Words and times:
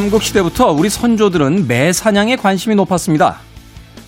삼국시대부터 0.00 0.72
우리 0.72 0.88
선조들은 0.88 1.66
매 1.66 1.92
사냥에 1.92 2.36
관심이 2.36 2.74
높았습니다. 2.74 3.40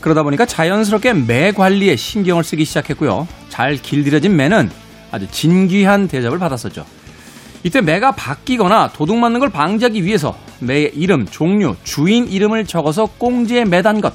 그러다 0.00 0.22
보니까 0.22 0.46
자연스럽게 0.46 1.12
매 1.12 1.52
관리에 1.52 1.96
신경을 1.96 2.44
쓰기 2.44 2.64
시작했고요. 2.64 3.28
잘 3.50 3.76
길들여진 3.76 4.34
매는 4.34 4.70
아주 5.10 5.26
진귀한 5.30 6.08
대접을 6.08 6.38
받았었죠. 6.38 6.86
이때 7.62 7.82
매가 7.82 8.12
바뀌거나 8.12 8.92
도둑 8.94 9.18
맞는 9.18 9.38
걸 9.38 9.50
방지하기 9.50 10.02
위해서 10.04 10.34
매의 10.60 10.92
이름, 10.94 11.26
종류, 11.26 11.76
주인 11.84 12.26
이름을 12.26 12.66
적어서 12.66 13.04
꽁지에 13.18 13.66
매단 13.66 14.00
것. 14.00 14.14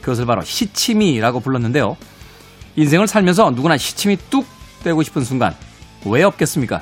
그것을 0.00 0.26
바로 0.26 0.42
시치미라고 0.42 1.38
불렀는데요. 1.38 1.96
인생을 2.74 3.06
살면서 3.06 3.52
누구나 3.52 3.76
시치미 3.76 4.18
뚝 4.28 4.44
떼고 4.82 5.04
싶은 5.04 5.22
순간 5.22 5.54
왜 6.04 6.24
없겠습니까? 6.24 6.80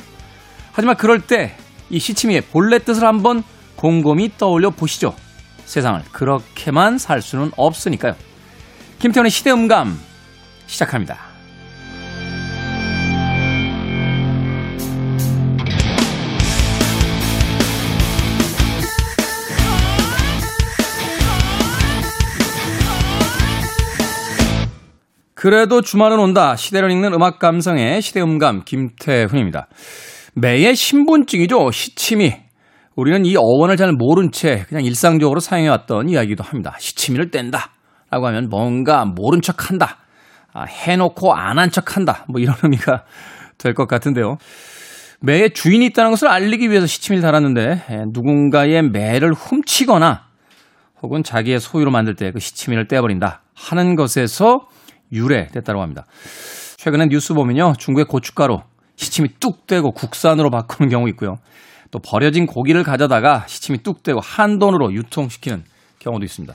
하지만 0.72 0.96
그럴 0.96 1.20
때 1.20 1.56
이 1.90 1.98
시치미의 1.98 2.42
본래 2.52 2.78
뜻을 2.78 3.04
한번 3.04 3.44
곰곰이 3.76 4.32
떠올려 4.38 4.70
보시죠. 4.70 5.14
세상을 5.64 6.02
그렇게만 6.12 6.98
살 6.98 7.22
수는 7.22 7.50
없으니까요. 7.56 8.14
김태훈의 8.98 9.30
시대음감 9.30 9.98
시작합니다. 10.66 11.34
그래도 25.44 25.82
주말은 25.82 26.18
온다. 26.20 26.56
시대를 26.56 26.90
읽는 26.90 27.12
음악 27.12 27.38
감성의 27.38 28.00
시대음감 28.00 28.62
김태훈입니다. 28.64 29.68
매의 30.32 30.74
신분증이죠. 30.74 31.70
시치미. 31.70 32.43
우리는 32.96 33.24
이 33.24 33.36
어원을 33.36 33.76
잘 33.76 33.92
모른 33.92 34.30
채 34.30 34.64
그냥 34.68 34.84
일상적으로 34.84 35.40
사용해왔던 35.40 36.08
이야기도 36.08 36.44
합니다. 36.44 36.76
시치미를 36.78 37.30
뗀다. 37.30 37.72
라고 38.10 38.26
하면 38.28 38.48
뭔가 38.48 39.04
모른 39.04 39.40
척 39.42 39.68
한다. 39.70 39.98
아, 40.52 40.64
해놓고 40.64 41.34
안 41.34 41.58
한 41.58 41.70
척 41.70 41.96
한다. 41.96 42.24
뭐 42.28 42.40
이런 42.40 42.54
의미가 42.62 43.04
될 43.58 43.74
것 43.74 43.88
같은데요. 43.88 44.36
매의 45.20 45.50
주인이 45.52 45.84
있다는 45.86 46.10
것을 46.10 46.28
알리기 46.28 46.70
위해서 46.70 46.86
시치미를 46.86 47.22
달았는데 47.22 47.82
예, 47.90 48.04
누군가의 48.12 48.82
매를 48.82 49.32
훔치거나 49.32 50.26
혹은 51.02 51.22
자기의 51.22 51.58
소유로 51.60 51.90
만들 51.90 52.14
때 52.14 52.30
그 52.30 52.38
시치미를 52.38 52.86
떼버린다 52.88 53.42
하는 53.54 53.96
것에서 53.96 54.68
유래됐다고 55.12 55.80
합니다. 55.82 56.04
최근에 56.76 57.06
뉴스 57.08 57.34
보면요. 57.34 57.72
중국의 57.78 58.04
고춧가루 58.04 58.58
시치미 58.96 59.30
뚝 59.40 59.66
떼고 59.66 59.90
국산으로 59.92 60.50
바꾸는 60.50 60.90
경우 60.90 61.08
있고요. 61.08 61.36
또 61.94 62.00
버려진 62.00 62.44
고기를 62.46 62.82
가져다가 62.82 63.44
시침이 63.46 63.84
뚝 63.84 64.02
떼고 64.02 64.18
한 64.18 64.58
돈으로 64.58 64.92
유통시키는 64.92 65.62
경우도 66.00 66.24
있습니다. 66.24 66.52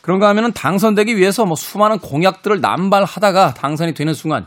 그런가 0.00 0.28
하면은 0.28 0.52
당선되기 0.52 1.16
위해서 1.16 1.44
뭐 1.44 1.56
수많은 1.56 1.98
공약들을 1.98 2.60
남발하다가 2.60 3.54
당선이 3.54 3.94
되는 3.94 4.14
순간 4.14 4.46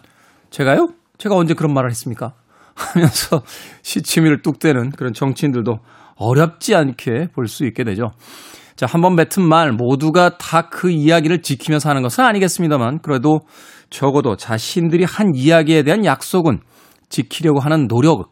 제가요? 0.50 0.94
제가 1.18 1.36
언제 1.36 1.54
그런 1.56 1.73
말을 1.73 1.90
했습니까? 1.90 2.31
하면서 2.73 3.42
시치미를 3.81 4.42
뚝 4.42 4.59
떼는 4.59 4.92
그런 4.92 5.12
정치인들도 5.12 5.80
어렵지 6.16 6.74
않게 6.74 7.31
볼 7.34 7.48
수 7.50 7.66
있게 7.66 7.84
되죠. 7.84 8.12
자, 8.78 8.86
한 8.86 9.02
번 9.02 9.18
뱉은 9.18 9.46
말 9.46 9.74
모두가 9.74 10.38
다 10.38 10.69
그 10.69 10.90
이야기를 10.90 11.42
지키면서 11.42 11.90
하는 11.90 12.02
것은 12.02 12.24
아니겠습니다만 12.24 13.00
그래도 13.02 13.42
적어도 13.90 14.38
자신들이 14.38 15.03
한 15.03 15.34
이야기에 15.36 15.84
대한 15.84 16.06
약속은 16.06 16.62
지키려고 17.09 17.59
하는 17.59 17.90
노력 17.90 18.30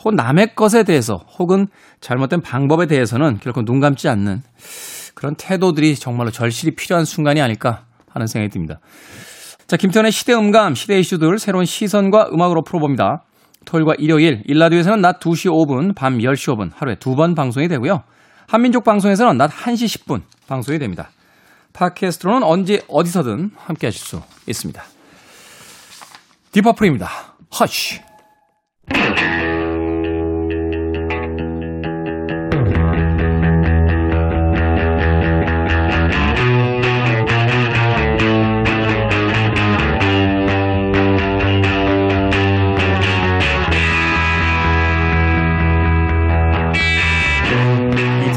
혹은 0.00 0.16
남의 0.16 0.54
것에 0.54 0.82
대해서 0.82 1.16
혹은 1.38 1.66
잘못된 2.00 2.40
방법에 2.40 2.86
대해서는 2.86 3.38
결코 3.40 3.62
눈 3.64 3.80
감지 3.80 4.08
않는 4.08 4.42
그런 5.14 5.34
태도들이 5.34 5.94
정말로 5.96 6.30
절실히 6.30 6.74
필요한 6.74 7.04
순간이 7.04 7.40
아닐까 7.40 7.84
하는 8.10 8.26
생각이 8.26 8.50
듭니다. 8.50 8.80
자, 9.66 9.76
김태현의 9.76 10.10
시대 10.10 10.32
음감, 10.34 10.74
시대 10.74 10.98
이슈들 10.98 11.38
새로운 11.38 11.64
시선과 11.64 12.30
음악으로 12.32 12.62
풀어봅니다. 12.62 13.22
토요일과 13.66 13.94
일요일, 13.98 14.42
일라디오에서는 14.46 15.00
낮 15.00 15.20
2시 15.20 15.50
5분, 15.50 15.94
밤 15.94 16.18
10시 16.18 16.56
5분 16.56 16.70
하루에 16.74 16.94
두 16.96 17.14
번 17.14 17.34
방송이 17.34 17.68
되고요. 17.68 18.02
한민족 18.48 18.84
방송에서는 18.84 19.36
낮 19.36 19.50
1시 19.50 20.06
10분 20.06 20.22
방송이 20.48 20.78
됩니다. 20.78 21.10
팟캐스트로는 21.72 22.42
언제 22.42 22.82
어디서든 22.88 23.50
함께 23.56 23.86
하실 23.86 24.00
수 24.00 24.22
있습니다. 24.48 24.82
디퍼플입니다. 26.52 27.08
허쉬. 27.60 28.00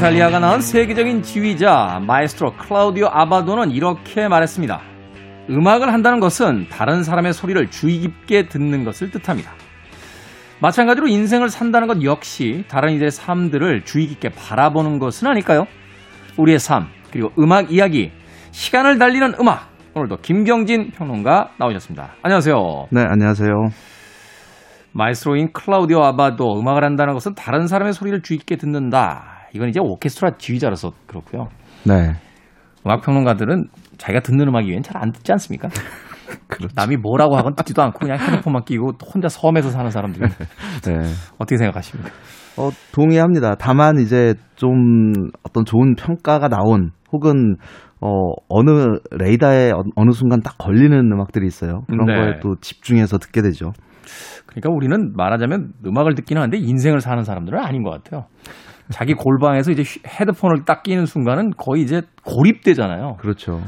이탈리아가 0.04 0.38
낳은 0.38 0.60
세계적인 0.60 1.22
지휘자 1.22 2.02
마에스트로 2.06 2.56
클라우디오 2.58 3.06
아바도는 3.06 3.70
이렇게 3.70 4.28
말했습니다. 4.28 4.82
음악을 5.48 5.94
한다는 5.94 6.20
것은 6.20 6.68
다른 6.68 7.02
사람의 7.02 7.32
소리를 7.32 7.70
주의 7.70 8.00
깊게 8.00 8.48
듣는 8.48 8.84
것을 8.84 9.10
뜻합니다. 9.10 9.52
마찬가지로 10.60 11.06
인생을 11.06 11.48
산다는 11.48 11.88
것 11.88 12.02
역시 12.02 12.64
다른 12.68 12.92
이들의 12.92 13.12
삶들을 13.12 13.86
주의 13.86 14.06
깊게 14.08 14.28
바라보는 14.36 14.98
것은 14.98 15.26
아닐까요? 15.26 15.64
우리의 16.36 16.58
삶, 16.58 16.88
그리고 17.10 17.32
음악 17.38 17.72
이야기, 17.72 18.12
시간을 18.50 18.98
달리는 18.98 19.32
음악. 19.40 19.70
오늘도 19.94 20.18
김경진 20.18 20.90
평론가 20.90 21.52
나오셨습니다. 21.58 22.10
안녕하세요. 22.22 22.88
네, 22.90 23.04
안녕하세요. 23.08 23.68
마에스트로인 24.92 25.54
클라우디오 25.54 26.02
아바도 26.02 26.60
음악을 26.60 26.84
한다는 26.84 27.14
것은 27.14 27.34
다른 27.34 27.66
사람의 27.66 27.94
소리를 27.94 28.20
주의 28.20 28.36
깊게 28.36 28.56
듣는다. 28.56 29.33
이건 29.54 29.68
이제 29.68 29.80
오케스트라 29.80 30.32
지휘자로서 30.38 30.92
그렇고요. 31.06 31.48
네. 31.84 32.12
음악 32.86 33.02
평론가들은 33.02 33.68
자기가 33.96 34.20
듣는 34.20 34.48
음악 34.48 34.66
이외엔 34.66 34.82
잘 34.82 35.00
안 35.00 35.12
듣지 35.12 35.32
않습니까? 35.32 35.68
그렇죠. 36.48 36.74
남이 36.74 36.96
뭐라고 36.96 37.36
하건 37.36 37.54
듣지도 37.54 37.82
않고 37.82 38.00
그냥 38.00 38.18
핸드폰만 38.18 38.64
끼고 38.64 38.92
혼자 39.14 39.28
섬에서 39.28 39.70
사는 39.70 39.90
사람들. 39.90 40.20
네. 40.84 40.92
어떻게 41.38 41.56
생각하십니까? 41.56 42.10
어, 42.56 42.70
동의합니다. 42.92 43.54
다만 43.58 43.98
이제 43.98 44.34
좀 44.56 45.12
어떤 45.42 45.64
좋은 45.64 45.94
평가가 45.94 46.48
나온 46.48 46.90
혹은 47.12 47.56
어, 48.00 48.08
어느 48.48 48.98
레이더에 49.12 49.72
어느 49.96 50.10
순간 50.12 50.40
딱 50.40 50.58
걸리는 50.58 50.98
음악들이 50.98 51.46
있어요. 51.46 51.82
그런 51.86 52.06
네. 52.06 52.14
거에 52.14 52.40
또 52.40 52.56
집중해서 52.60 53.18
듣게 53.18 53.40
되죠. 53.42 53.72
그러니까 54.46 54.70
우리는 54.70 55.12
말하자면 55.16 55.72
음악을 55.86 56.14
듣기는 56.14 56.40
하는데 56.42 56.58
인생을 56.58 57.00
사는 57.00 57.22
사람들은 57.22 57.58
아닌 57.58 57.82
것 57.82 57.90
같아요. 57.90 58.26
자기 58.90 59.14
골방에서 59.14 59.70
이제 59.72 59.82
헤드폰을 60.06 60.64
딱 60.64 60.82
끼는 60.82 61.06
순간은 61.06 61.52
거의 61.56 61.82
이제 61.82 62.02
고립되잖아요. 62.24 63.16
그렇죠. 63.18 63.60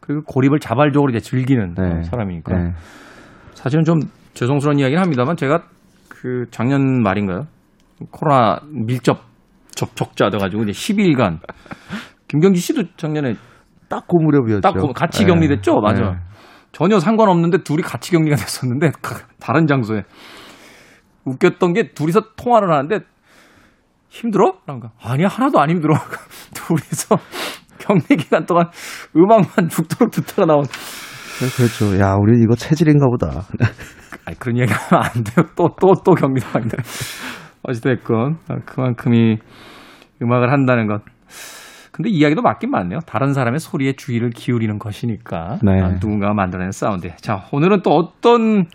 그리고 0.00 0.22
고립을 0.22 0.58
자발적으로 0.60 1.10
이제 1.10 1.20
즐기는 1.20 1.74
네. 1.74 2.02
사람이니까. 2.02 2.56
네. 2.56 2.72
사실은 3.54 3.84
좀 3.84 3.98
죄송스러운 4.34 4.78
이야기는 4.78 5.02
합니다만 5.02 5.36
제가 5.36 5.62
그 6.08 6.44
작년 6.50 7.02
말인가요? 7.02 7.46
코로나 8.10 8.60
밀접 8.70 9.20
접촉자 9.74 10.30
돼가지고 10.30 10.64
이제 10.64 10.72
10일간 10.72 11.38
김경지 12.28 12.60
씨도 12.60 12.82
작년에 12.96 13.34
딱 13.88 14.06
고 14.08 14.18
무렵이었죠. 14.20 14.60
딱 14.60 14.72
고, 14.74 14.92
같이 14.92 15.24
네. 15.24 15.32
격리됐죠. 15.32 15.80
맞아. 15.80 16.02
네. 16.02 16.16
전혀 16.72 16.98
상관없는데 16.98 17.58
둘이 17.62 17.82
같이 17.82 18.10
격리가 18.10 18.36
됐었는데 18.36 18.90
다른 19.40 19.66
장소에 19.66 20.02
웃겼던 21.24 21.72
게 21.72 21.92
둘이서 21.92 22.34
통화를 22.36 22.70
하는데 22.70 23.00
힘들어? 24.16 24.52
그런가? 24.64 24.92
아니야, 25.02 25.28
하나도 25.28 25.60
안 25.60 25.68
힘들어. 25.68 25.94
둘이서 26.54 27.16
격리 27.78 28.16
기간 28.16 28.46
동안 28.46 28.66
음악만 29.14 29.68
죽도록 29.68 30.10
듣다가 30.10 30.46
나온. 30.46 30.62
네, 30.62 31.48
그렇죠. 31.54 31.98
야, 32.00 32.14
우리 32.18 32.40
이거 32.42 32.54
체질인가 32.54 33.06
보다. 33.08 33.42
아니, 34.24 34.38
그런 34.38 34.58
얘기 34.58 34.72
하면 34.72 35.04
안 35.04 35.22
돼요. 35.22 35.46
또, 35.54 35.68
또, 35.78 35.92
또 36.02 36.14
격리 36.14 36.40
당한다. 36.40 36.78
어찌됐건, 37.62 38.38
그만큼이 38.64 39.36
음악을 40.22 40.50
한다는 40.50 40.86
것. 40.86 41.02
근데 41.92 42.10
이야기도 42.10 42.40
맞긴 42.40 42.70
맞네요. 42.70 43.00
다른 43.06 43.32
사람의 43.34 43.58
소리에 43.58 43.94
주의를 43.94 44.30
기울이는 44.30 44.78
것이니까. 44.78 45.58
네. 45.62 45.80
아, 45.82 45.88
누군가가 45.92 46.32
만들어낸 46.32 46.70
사운드. 46.70 47.14
자, 47.16 47.44
오늘은 47.52 47.82
또 47.82 47.90
어떤 47.90 48.66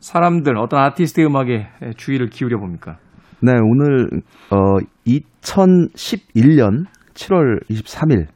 사람들, 0.00 0.58
어떤 0.58 0.80
아티스트의 0.80 1.26
음악에 1.26 1.68
주의를 1.96 2.28
기울여 2.28 2.58
봅니까? 2.58 2.98
네, 3.44 3.54
오늘 3.54 4.06
어 4.50 4.78
2011년 5.04 6.86
7월 7.14 7.60
23일 7.68 8.26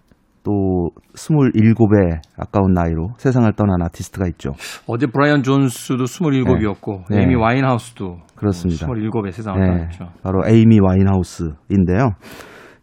또 0.43 0.91
27의 1.15 2.21
아까운 2.37 2.73
나이로 2.73 3.11
세상을 3.19 3.51
떠난 3.53 3.83
아티스트가 3.83 4.27
있죠. 4.31 4.51
어제 4.89 5.07
브라이언 5.07 5.45
존스도 5.45 6.05
27이었고 6.05 7.09
네. 7.09 7.21
에이미 7.21 7.37
와인하우스도 7.37 8.17
그렇습니다. 8.35 8.87
27의 8.87 9.31
세상을 9.31 9.61
네. 9.61 9.67
떠났죠. 9.67 10.09
바로 10.25 10.43
에이미 10.45 10.81
와인하우스인데요. 10.81 12.11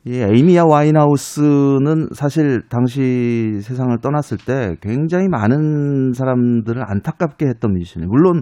이 0.05 0.19
에이미 0.19 0.63
와인하우스는 0.63 2.09
사실 2.13 2.61
당시 2.69 3.59
세상을 3.61 3.97
떠났을 3.99 4.37
때 4.37 4.75
굉장히 4.81 5.27
많은 5.27 6.13
사람들을 6.13 6.81
안타깝게 6.85 7.47
했던 7.47 7.73
뮤지션이에요. 7.73 8.09
물론 8.09 8.41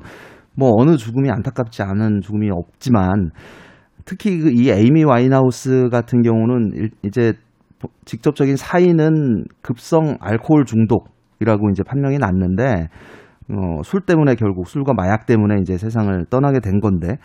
뭐 0.56 0.72
어느 0.78 0.98
죽음이 0.98 1.30
안타깝지 1.30 1.84
않은 1.84 2.22
죽음이 2.22 2.50
없지만 2.52 3.32
특히 4.06 4.40
그이 4.40 4.70
에이미 4.70 5.04
와인하우스 5.04 5.90
같은 5.92 6.22
경우는 6.22 6.90
이제 7.04 7.34
직접적인 8.06 8.56
사인은 8.56 9.46
급성 9.62 10.18
알코올 10.20 10.66
중독이라고 10.66 11.70
이제 11.72 11.84
판명이 11.84 12.18
났는데 12.18 12.90
어, 13.50 13.82
술 13.84 14.02
때문에 14.02 14.36
결국 14.36 14.68
술과 14.68 14.94
마약 14.94 15.26
때문에 15.26 15.56
이제 15.62 15.78
세상을 15.78 16.26
떠나게 16.30 16.60
된 16.60 16.80
건데 16.80 17.18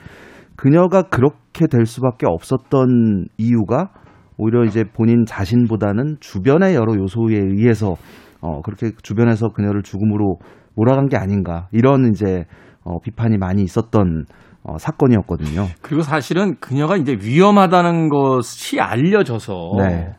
그녀가 0.56 1.02
그렇게 1.02 1.66
될 1.66 1.86
수밖에 1.86 2.26
없었던 2.26 3.26
이유가 3.36 3.90
오히려 4.38 4.64
이제 4.64 4.84
본인 4.84 5.24
자신보다는 5.26 6.16
주변의 6.20 6.74
여러 6.74 6.94
요소에 6.94 7.36
의해서 7.36 7.94
어 8.40 8.60
그렇게 8.62 8.90
주변에서 9.02 9.48
그녀를 9.48 9.82
죽음으로 9.82 10.38
몰아간 10.74 11.08
게 11.08 11.16
아닌가 11.16 11.68
이런 11.72 12.10
이제 12.10 12.44
어 12.84 13.00
비판이 13.00 13.38
많이 13.38 13.62
있었던 13.62 14.24
어 14.68 14.78
사건이었거든요. 14.78 15.66
그리고 15.80 16.02
사실은 16.02 16.56
그녀가 16.60 16.96
이제 16.96 17.16
위험하다는 17.20 18.08
것이 18.08 18.80
알려져서 18.80 19.72
네. 19.78 20.14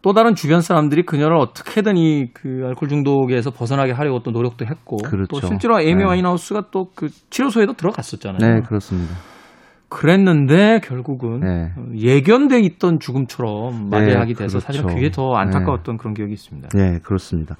또 0.00 0.12
다른 0.12 0.34
주변 0.34 0.60
사람들이 0.60 1.04
그녀를 1.04 1.36
어떻게든 1.36 1.96
이 1.96 2.28
그 2.34 2.64
알코올 2.66 2.88
중독에서 2.88 3.50
벗어나게 3.50 3.92
하려고 3.92 4.22
또 4.22 4.30
노력도 4.30 4.64
했고 4.66 4.96
그렇죠. 4.98 5.40
또 5.40 5.46
실제로 5.46 5.80
에이미 5.80 5.98
네. 6.02 6.04
와인하우스가 6.04 6.70
또 6.70 6.90
그 6.94 7.08
치료소에도 7.30 7.72
들어갔었잖아요. 7.74 8.38
네, 8.54 8.60
그렇습니다. 8.66 9.14
그랬는데 9.88 10.80
결국은 10.82 11.40
네. 11.40 11.70
예견돼 11.96 12.60
있던 12.60 12.98
죽음처럼 12.98 13.90
맞이하게 13.90 14.34
네, 14.34 14.44
돼서 14.44 14.58
그렇죠. 14.58 14.60
사실은 14.60 14.86
그게 14.94 15.10
더 15.10 15.34
안타까웠던 15.34 15.96
네. 15.96 16.00
그런 16.00 16.14
기억이 16.14 16.32
있습니다. 16.32 16.68
네, 16.74 16.98
그렇습니다. 17.04 17.56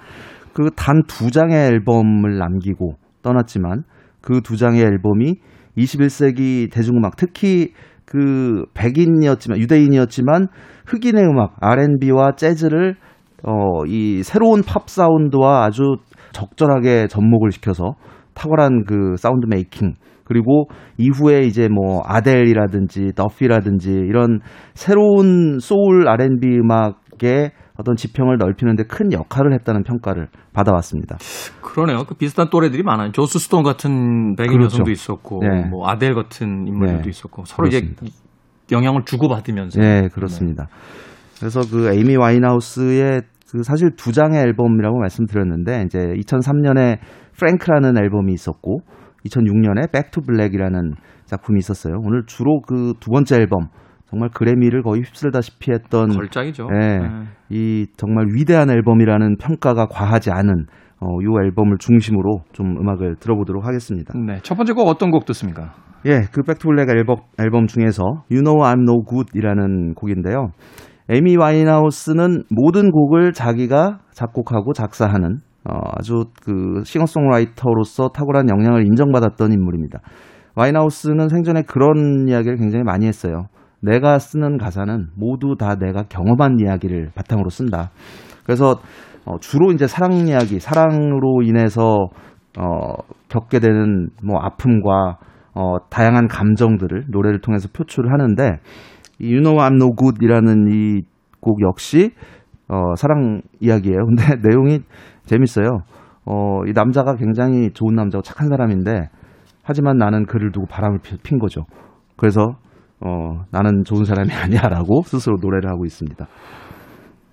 그 0.55 0.83
단 0.83 1.12
두 1.12 1.31
장의 1.31 1.57
앨범을 1.57 2.39
남기고 2.39 2.95
떠났지만 3.23 3.83
그 4.21 4.41
두 4.41 4.57
장의 4.57 4.81
앨범이 4.83 5.35
21세기 5.77 6.71
대중음악 6.73 7.17
특히 7.17 7.73
그 8.05 8.65
백인이었지만 8.75 9.59
유대인이었지만 9.59 10.49
흑인의 10.87 11.25
음악 11.25 11.57
R&B와 11.61 12.33
재즈를 12.37 12.97
어 13.45 13.85
이 13.87 14.23
새로운 14.23 14.63
팝 14.63 14.89
사운드와 14.89 15.65
아주 15.65 15.97
적절하게 16.33 17.09
접목을 17.09 17.51
시켜서 17.51 17.95
탁월한 18.35 18.85
그 18.87 19.17
sound 19.17 19.47
making 19.49 19.95
그리고 20.25 20.67
이후에 20.99 21.41
이제 21.41 21.69
뭐 21.69 22.03
아델이라든지 22.05 23.13
더피라든지 23.15 23.91
이런 23.91 24.41
새로운 24.75 25.59
소울 25.59 26.09
R&B 26.09 26.47
음악의 26.59 27.51
어떤 27.79 27.97
지평을 27.97 28.37
넓히는데 28.39 28.85
큰 28.85 29.13
역할을 29.13 29.53
했다는 29.55 29.83
평가를 29.85 30.29
받아왔습니다. 30.53 31.17
그러네요. 31.63 32.05
그 32.05 32.15
비슷한 32.15 32.51
또래들이 32.51 32.83
많아요. 32.83 33.13
조스 33.13 33.39
스톤 33.39 33.63
같은 33.63 34.37
백인 34.37 34.53
그렇죠. 34.53 34.75
여성도 34.75 34.91
있었고, 34.91 35.41
네. 35.43 35.65
뭐 35.69 35.89
아델 35.89 36.15
같은 36.15 36.67
인물들도 36.67 37.05
네. 37.05 37.09
있었고, 37.09 37.45
서로 37.45 37.69
그렇습니다. 37.69 38.07
이제 38.07 38.15
영향을 38.73 39.05
주고 39.05 39.29
받으면서. 39.29 39.81
네, 39.81 40.09
그렇습니다. 40.09 40.65
네. 40.65 40.71
그래서 41.39 41.61
그 41.69 41.93
에이미 41.93 42.17
와인하우스의 42.17 43.23
그 43.51 43.63
사실 43.63 43.91
두 43.97 44.13
장의 44.13 44.41
앨범이라고 44.41 44.99
말씀드렸는데 44.99 45.83
이제 45.87 45.99
2003년에 45.99 46.99
Frank라는 47.37 47.99
앨범이 47.99 48.33
있었고 48.33 48.81
2006년에 49.27 49.93
Back 49.93 50.13
to 50.13 50.23
Black이라는 50.23 50.95
작품이 51.27 51.59
있었어요. 51.59 51.97
오늘 52.03 52.25
주로 52.27 52.61
그 52.63 52.95
두 53.01 53.11
번째 53.11 53.37
앨범 53.37 53.69
정말 54.13 54.29
그래미를 54.29 54.83
거의 54.83 55.01
휩쓸다시피 55.01 55.73
했던 55.73 56.11
걸작이죠. 56.11 56.67
네, 56.67 56.99
네. 56.99 57.09
이 57.49 57.87
정말 57.97 58.27
위대한 58.35 58.69
앨범이라는 58.69 59.39
평가가 59.39 59.87
과하지 59.87 60.31
않은 60.31 60.67
어, 61.01 61.07
이 61.23 61.45
앨범을 61.45 61.79
중심으로 61.79 62.43
좀 62.53 62.77
음악을 62.79 63.17
들어보도록 63.17 63.65
하겠습니다. 63.67 64.13
네, 64.19 64.39
첫 64.43 64.55
번째 64.57 64.75
곡 64.75 64.87
어떤 64.87 65.11
곡 65.11 65.25
듣습니까? 65.25 65.73
예, 66.05 66.27
그 66.31 66.43
Back 66.43 66.60
to 66.60 66.69
Black 66.69 66.91
앨범, 66.91 67.17
앨범 67.41 67.67
중에서 67.67 68.03
You 68.31 68.43
Know 68.43 68.63
I'm 68.63 68.83
No 68.83 69.03
Good이라는 69.09 69.95
곡인데요. 69.95 70.51
에이미 71.09 71.37
와인하우스는 71.37 72.43
모든 72.51 72.91
곡을 72.91 73.33
자기가 73.33 74.01
작곡하고 74.11 74.75
작사하는 74.75 75.39
어, 75.65 75.79
아주 75.97 76.25
그 76.45 76.83
싱어송라이터로서 76.85 78.09
탁월한 78.09 78.51
역량을 78.51 78.87
인정받았던 78.87 79.53
인물입니다. 79.53 80.01
와인하우스는 80.55 81.31
생전에 81.31 81.63
그런 81.63 82.29
이야기를 82.29 82.59
굉장히 82.59 82.85
많이 82.85 83.07
했어요. 83.07 83.47
내가 83.83 84.19
쓰는 84.19 84.59
가사는 84.59 85.09
모두 85.17 85.57
다 85.59 85.75
내가 85.75 86.05
경험한 86.05 86.59
이야기를 86.61 87.11
바탕으로 87.15 87.51
쓴다. 87.51 87.91
그래서 88.45 88.77
어, 89.25 89.39
주로 89.39 89.73
이제 89.73 89.87
사랑 89.87 90.27
이야기, 90.27 90.59
사랑으로 90.61 91.43
인해서 91.43 92.09
어, 92.59 92.95
겪게 93.29 93.61
되는 93.61 94.09
뭐 94.23 94.41
아픔과 94.41 95.19
어, 95.55 95.77
다양한 95.91 96.29
감정들을 96.29 97.07
노래를 97.09 97.41
통해서 97.41 97.69
표출을 97.73 98.13
하는데 98.13 98.59
이 99.21 99.27
You 99.27 99.43
Know 99.43 99.59
I'm 99.59 99.75
No 99.75 99.95
Good이라는 99.97 100.69
이 100.73 101.03
곡 101.43 101.61
역시 101.61 102.13
어, 102.69 102.95
사랑 102.97 103.43
이야기예요. 103.61 103.99
근데 104.07 104.23
내용이 104.49 104.81
재밌어요. 105.27 105.81
어, 106.25 106.61
이 106.67 106.73
남자가 106.73 107.17
굉장히 107.17 107.71
좋은 107.73 107.95
남자고 107.95 108.23
착한 108.23 108.49
사람인데 108.49 109.09
하지만 109.63 109.99
나는 109.99 110.25
그를 110.25 110.53
두고 110.53 110.67
바람을 110.67 111.01
핀 111.23 111.39
거죠. 111.39 111.67
그래서 112.17 112.55
어, 113.05 113.45
나는 113.51 113.85
좋은 113.85 114.05
사람이 114.05 114.33
아니야라고 114.33 115.03
스스로 115.03 115.37
노래를 115.41 115.71
하고 115.71 115.85
있습니다. 115.85 116.27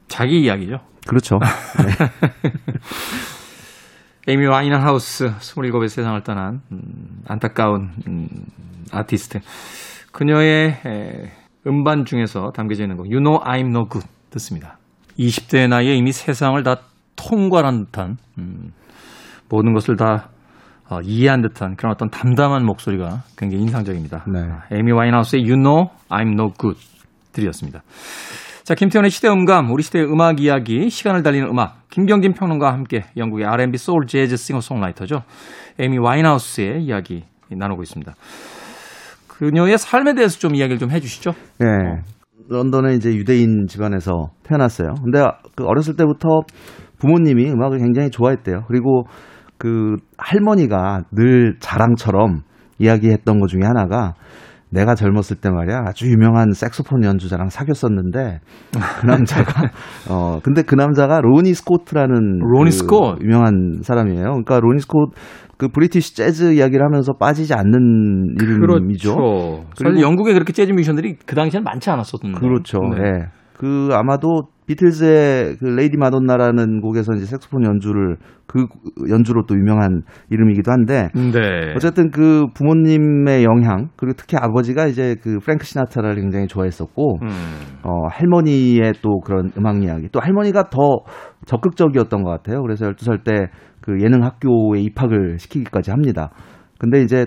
자기 0.08 0.42
이야기죠. 0.42 0.80
그렇죠. 1.08 1.38
네. 1.86 2.10
에이미 4.28 4.46
와인하우스 4.46 5.32
27의 5.38 5.88
세상을 5.88 6.22
떠난 6.24 6.62
음, 6.72 7.24
안타까운 7.28 7.92
음, 8.08 8.28
아티스트. 8.92 9.40
그녀의 10.12 10.82
에, 10.86 11.32
음반 11.66 12.06
중에서 12.06 12.52
담겨져 12.52 12.84
있는 12.84 12.98
곡 12.98 13.06
You 13.06 13.20
Know 13.20 13.40
I'm 13.44 13.68
No 13.70 13.88
Good 13.88 14.08
듣습니다. 14.32 14.78
20대 15.18 15.68
나이에 15.68 15.96
이미 15.96 16.12
세상을 16.12 16.62
다 16.64 16.78
통과한 17.16 17.86
듯한 17.86 18.18
음, 18.38 18.72
모든 19.50 19.74
것을 19.74 19.96
다 19.96 20.30
어, 20.90 21.00
이해한 21.04 21.42
듯한 21.42 21.76
그런 21.76 21.92
어떤 21.92 22.10
담담한 22.10 22.66
목소리가 22.66 23.24
굉장히 23.38 23.64
인상적입니다. 23.64 24.26
네. 24.32 24.40
아, 24.40 24.62
에미 24.72 24.92
와인하우스의 24.92 25.44
You 25.44 25.56
Know 25.56 25.90
I'm 26.10 26.34
No 26.34 26.52
Good 26.60 26.80
들이었습니다. 27.32 27.82
자, 28.64 28.76
김태현의 28.76 29.12
시대 29.12 29.28
음감, 29.30 29.72
우리 29.72 29.84
시대의 29.84 30.06
음악 30.06 30.40
이야기, 30.40 30.90
시간을 30.90 31.24
달리는 31.24 31.48
음악, 31.48 31.90
김경진 31.90 32.34
평론가와 32.34 32.74
함께 32.74 33.06
영국의 33.18 33.46
R&B 33.46 33.78
소울 33.78 34.06
재즈 34.08 34.38
싱어송라이터죠. 34.38 35.24
에미 35.80 35.98
와인하우스의 35.98 36.84
이야기 36.84 37.24
나누고 37.50 37.82
있습니다. 37.84 38.14
그녀의 39.28 39.78
삶에 39.78 40.14
대해서 40.14 40.38
좀 40.38 40.56
이야기를 40.56 40.78
좀 40.80 40.92
해주시죠. 40.92 41.32
네. 41.60 41.68
런던에 42.50 42.96
이제 42.96 43.14
유대인 43.14 43.68
집안에서 43.68 44.30
태어났어요. 44.44 44.96
근데 45.04 45.24
그 45.56 45.66
어렸을 45.66 45.96
때부터 45.96 46.42
부모님이 47.00 47.50
음악을 47.52 47.78
굉장히 47.78 48.10
좋아했대요. 48.10 48.64
그리고 48.68 49.04
그 49.60 49.98
할머니가 50.18 51.04
늘 51.12 51.58
자랑처럼 51.60 52.42
이야기했던 52.80 53.40
것 53.40 53.48
중에 53.48 53.62
하나가 53.64 54.16
내가 54.72 54.96
젊었을 54.96 55.38
때 55.38 55.50
말이야 55.50 55.84
아주 55.88 56.10
유명한 56.10 56.52
색소폰 56.52 57.04
연주자랑 57.04 57.50
사귀었었는데 57.50 58.40
그 59.02 59.06
남자가 59.06 59.70
어 60.10 60.40
근데 60.44 60.62
그 60.62 60.76
남자가 60.76 61.22
로니 61.22 61.54
스코트라는 61.54 62.40
로니 62.40 62.70
그 62.70 62.72
스콧 62.72 63.22
유명한 63.22 63.80
사람이에요. 63.82 64.24
그러니까 64.24 64.60
로니 64.60 64.80
스콧 64.80 65.12
그 65.58 65.68
British 65.68 66.16
재즈 66.16 66.54
이야기를 66.54 66.86
하면서 66.86 67.12
빠지지 67.14 67.54
않는 67.54 68.36
이름이죠. 68.40 69.16
그렇죠. 69.16 69.66
그리고 69.78 70.02
영국에 70.02 70.34
그렇게 70.34 70.54
재즈 70.54 70.72
뮤지션들이 70.72 71.18
그 71.26 71.36
당시에는 71.36 71.66
많지 71.66 71.90
않았었는데. 71.90 72.40
그렇죠. 72.40 72.80
네. 72.96 73.02
네. 73.02 73.26
그 73.60 73.90
아마도 73.92 74.48
비틀즈의 74.68 75.58
그 75.60 75.66
레이디 75.66 75.98
마돈나라는 75.98 76.80
곡에서 76.82 77.14
이제 77.14 77.26
색소폰 77.26 77.66
연주를 77.66 78.18
그 78.48 78.68
연주로 79.10 79.46
또 79.48 79.56
유명한 79.56 80.04
이름이기도 80.30 80.72
한데 80.72 81.10
네. 81.14 81.74
어쨌든 81.76 82.10
그 82.10 82.46
부모님의 82.54 83.44
영향 83.44 83.90
그리고 83.98 84.16
특히 84.16 84.38
아버지가 84.38 84.88
이제 84.88 85.16
그 85.22 85.40
프랭크 85.40 85.66
시나트라를 85.66 86.22
굉장히 86.22 86.48
좋아했었고 86.48 87.20
음. 87.22 87.28
어 87.84 88.08
할머니의 88.12 88.94
또 89.02 89.20
그런 89.20 89.52
음악 89.58 89.84
이야기 89.84 90.08
또 90.12 90.20
할머니가 90.20 90.70
더 90.70 91.00
적극적이었던 91.46 92.24
것 92.24 92.30
같아요. 92.30 92.62
그래서 92.62 92.86
12살 92.86 93.24
때 93.24 93.50
그 93.82 94.02
예능 94.02 94.24
학교에 94.24 94.80
입학을 94.82 95.40
시키기까지 95.40 95.92
합니다. 95.92 96.30
근데 96.78 97.02
이제 97.02 97.26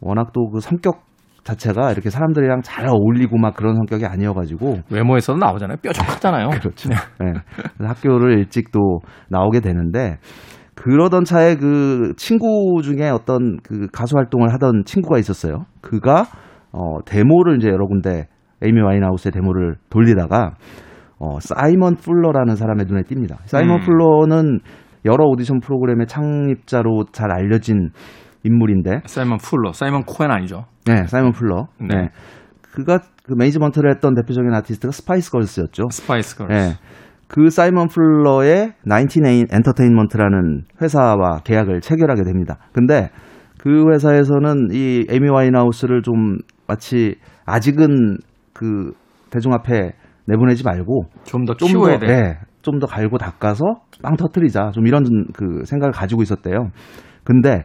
워낙 0.00 0.32
또 0.32 0.50
그 0.50 0.60
성격 0.60 1.07
자체가 1.48 1.92
이렇게 1.92 2.10
사람들이랑 2.10 2.60
잘 2.62 2.86
어울리고 2.88 3.38
막 3.38 3.54
그런 3.54 3.74
성격이 3.76 4.04
아니어가지고 4.06 4.80
외모에서도 4.90 5.38
나오잖아요. 5.38 5.78
뾰족하잖아요. 5.82 6.48
그렇죠. 6.60 6.88
네. 6.88 6.96
네. 7.78 7.86
학교를 7.86 8.38
일찍 8.38 8.70
또 8.70 9.00
나오게 9.30 9.60
되는데 9.60 10.18
그러던 10.74 11.24
차에 11.24 11.56
그 11.56 12.12
친구 12.16 12.80
중에 12.82 13.08
어떤 13.08 13.58
그 13.62 13.88
가수 13.92 14.16
활동을 14.16 14.52
하던 14.54 14.84
친구가 14.84 15.18
있었어요. 15.18 15.64
그가 15.80 16.26
어 16.72 16.98
데모를 17.04 17.56
이제 17.56 17.68
여러 17.68 17.86
군데 17.86 18.28
에이미 18.62 18.80
와인하우스의 18.80 19.32
데모를 19.32 19.76
돌리다가 19.90 20.54
어, 21.20 21.40
사이먼 21.40 21.96
풀러라는 21.96 22.54
사람의 22.54 22.86
눈에 22.86 23.02
띕니다. 23.02 23.38
사이먼 23.46 23.80
음. 23.80 23.84
풀러는 23.84 24.60
여러 25.04 25.24
오디션 25.24 25.60
프로그램의 25.60 26.06
창립자로 26.06 27.06
잘 27.12 27.32
알려진 27.32 27.90
인물인데. 28.44 29.00
사이먼 29.06 29.38
풀러, 29.38 29.72
사이먼 29.72 30.04
코웰 30.04 30.30
아니죠? 30.30 30.66
네, 30.88 31.06
사이먼 31.06 31.32
풀러. 31.32 31.68
네. 31.80 31.86
네. 31.88 32.08
그가 32.72 33.00
그 33.24 33.34
매니지먼트를 33.36 33.90
했던 33.90 34.14
대표적인 34.14 34.52
아티스트가 34.54 34.92
스파이스 34.92 35.30
걸스였죠. 35.30 35.88
스파이스 35.90 36.36
걸스. 36.36 36.52
네. 36.52 36.74
그 37.28 37.50
사이먼 37.50 37.88
풀러의 37.88 38.72
99 38.88 39.46
엔터테인먼트라는 39.52 40.62
회사와 40.80 41.40
계약을 41.44 41.82
체결하게 41.82 42.24
됩니다. 42.24 42.56
근데 42.72 43.10
그 43.58 43.90
회사에서는 43.92 44.68
이 44.72 45.06
에이미 45.10 45.28
와인하우스를 45.28 46.02
좀 46.02 46.38
마치 46.66 47.16
아직은 47.44 48.16
그 48.54 48.92
대중 49.30 49.52
앞에 49.52 49.92
내보내지 50.26 50.64
말고 50.64 51.06
좀 51.24 51.44
더 51.44 51.54
키워야 51.54 51.98
돼. 51.98 52.06
네, 52.06 52.38
좀더 52.62 52.86
갈고 52.86 53.18
닦아서 53.18 53.64
빵 54.02 54.16
터트리자. 54.16 54.70
좀 54.72 54.86
이런 54.86 55.04
그 55.34 55.64
생각을 55.64 55.92
가지고 55.92 56.22
있었대요. 56.22 56.70
근데 57.24 57.64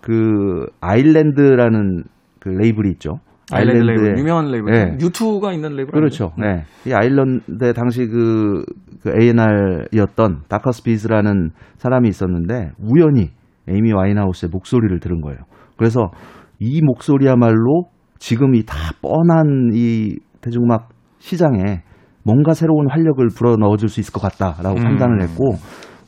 그 0.00 0.66
아일랜드라는 0.80 2.04
그 2.46 2.50
레이블이 2.50 2.90
있죠. 2.92 3.18
아일랜드, 3.52 3.84
레이블 3.84 4.18
유명한 4.18 4.50
레이블 4.50 4.72
네. 4.72 4.96
U2가 5.00 5.52
있는 5.52 5.70
레이블 5.76 5.92
그렇죠. 5.92 6.32
네. 6.38 6.62
이 6.86 6.92
아일랜드 6.92 7.72
당시 7.74 8.06
그, 8.06 8.64
그 9.02 9.10
A&R이었던 9.20 10.42
다커스 10.48 10.82
비즈라는 10.84 11.50
사람이 11.76 12.08
있었는데 12.08 12.70
우연히 12.80 13.30
에이미 13.68 13.92
와인하우스의 13.92 14.50
목소리를 14.52 14.98
들은 15.00 15.20
거예요. 15.20 15.38
그래서 15.76 16.10
이 16.58 16.80
목소리야말로 16.82 17.84
지금 18.18 18.54
이 18.54 18.62
다 18.64 18.76
뻔한 19.02 19.70
이 19.74 20.16
대중음악 20.40 20.88
시장에 21.18 21.82
뭔가 22.24 22.54
새로운 22.54 22.90
활력을 22.90 23.28
불어 23.36 23.56
넣어줄 23.56 23.88
수 23.88 24.00
있을 24.00 24.12
것 24.12 24.20
같다라고 24.20 24.78
음. 24.78 24.82
판단을 24.82 25.22
했고 25.22 25.54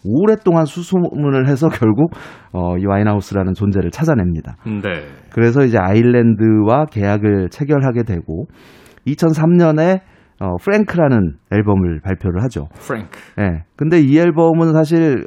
오랫동안 0.04 0.64
수소문을 0.64 1.48
해서 1.48 1.68
결국 1.72 2.12
어, 2.52 2.76
이 2.78 2.86
와인하우스라는 2.86 3.54
존재를 3.54 3.90
찾아냅니다. 3.90 4.56
네. 4.64 5.06
그래서 5.32 5.64
이제 5.64 5.78
아일랜드와 5.78 6.86
계약을 6.86 7.48
체결하게 7.50 8.04
되고 8.04 8.46
2003년에 9.06 10.00
어, 10.40 10.56
Frank라는 10.56 11.34
앨범을 11.50 12.00
발표를 12.02 12.42
하죠. 12.44 12.68
Frank. 12.74 13.18
네. 13.36 13.64
근데 13.76 14.00
이 14.00 14.18
앨범은 14.18 14.72
사실 14.72 15.26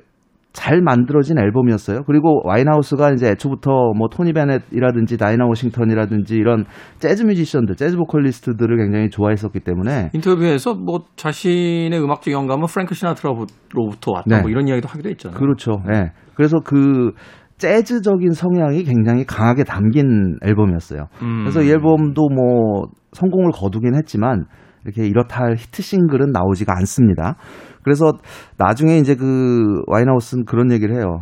잘 0.54 0.82
만들어진 0.82 1.38
앨범이었어요. 1.40 2.04
그리고 2.06 2.42
와인하우스가 2.46 3.12
이제 3.12 3.30
애초부터 3.30 3.94
뭐 3.98 4.10
토니 4.10 4.34
베넷이라든지 4.34 5.18
다이나 5.18 5.46
워싱턴이라든지 5.46 6.36
이런 6.36 6.66
재즈 7.00 7.24
뮤지션들, 7.24 7.76
재즈 7.76 7.96
보컬리스트들을 7.98 8.78
굉장히 8.78 9.10
좋아했었기 9.10 9.62
때문에 9.62 10.10
인터뷰에서 10.14 10.74
뭐 10.74 11.06
자신의 11.16 11.94
음악적 12.02 12.34
영감은 12.34 12.66
프랭크 12.68 12.94
시나트라로부터 12.96 14.12
왔다 14.12 14.36
네. 14.36 14.42
뭐 14.42 14.50
이런 14.50 14.68
이야기도 14.68 14.90
하기도 14.90 15.10
했잖아요. 15.10 15.40
그렇죠. 15.40 15.82
네. 15.90 16.12
그래서 16.36 16.58
그 16.60 17.14
재즈적인 17.58 18.32
성향이 18.32 18.84
굉장히 18.84 19.24
강하게 19.24 19.64
담긴 19.64 20.38
앨범이었어요. 20.44 21.08
음. 21.22 21.44
그래서 21.44 21.62
이 21.62 21.70
앨범도 21.70 22.30
뭐 22.30 22.88
성공을 23.14 23.52
거두긴 23.54 23.96
했지만 23.96 24.46
이렇게 24.86 25.06
이렇다 25.06 25.44
할 25.44 25.56
히트 25.56 25.82
싱글은 25.82 26.32
나오지가 26.32 26.74
않습니다. 26.78 27.36
그래서 27.84 28.12
나중에 28.58 28.98
이제 28.98 29.16
그 29.16 29.82
와인하우스는 29.88 30.46
그런 30.46 30.72
얘기를 30.72 30.96
해요. 30.96 31.20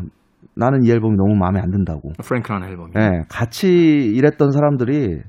나는 0.56 0.84
이 0.84 0.92
앨범이 0.92 1.16
너무 1.16 1.36
마음에 1.36 1.60
안 1.60 1.72
든다고. 1.72 2.12
프랭크라는 2.24 2.68
앨범이. 2.68 2.92
네, 2.94 3.22
같이 3.30 3.68
일했던 3.70 4.52
사람들이 4.52 5.22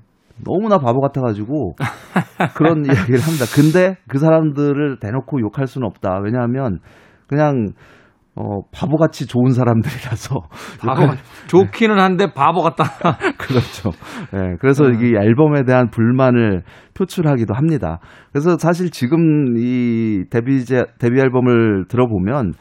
너무나 0.45 0.79
바보 0.79 1.01
같아가지고 1.01 1.75
그런 2.57 2.85
이야기를 2.85 3.21
합니다. 3.21 3.45
근데 3.55 3.97
그 4.09 4.19
사람들을 4.19 4.99
대놓고 4.99 5.41
욕할 5.41 5.67
수는 5.67 5.87
없다. 5.87 6.21
왜냐하면 6.25 6.79
그냥 7.27 7.69
어, 8.37 8.61
바보같이 8.73 9.27
좋은 9.27 9.51
사람들이라서. 9.51 10.41
바보, 10.81 11.13
좋기는 11.49 11.99
한데 11.99 12.33
바보 12.33 12.63
같다. 12.63 12.85
그렇죠. 13.39 13.91
예, 14.35 14.37
네, 14.37 14.57
그래서 14.61 14.85
음. 14.85 14.95
이 15.03 15.15
앨범에 15.17 15.65
대한 15.65 15.91
불만을 15.91 16.63
표출하기도 16.95 17.55
합니다. 17.55 17.99
그래서 18.33 18.57
사실 18.59 18.91
지금 18.91 19.57
이 19.59 20.25
데뷔, 20.31 20.65
데뷔 20.65 21.21
앨범을 21.21 21.87
들어보면, 21.89 22.53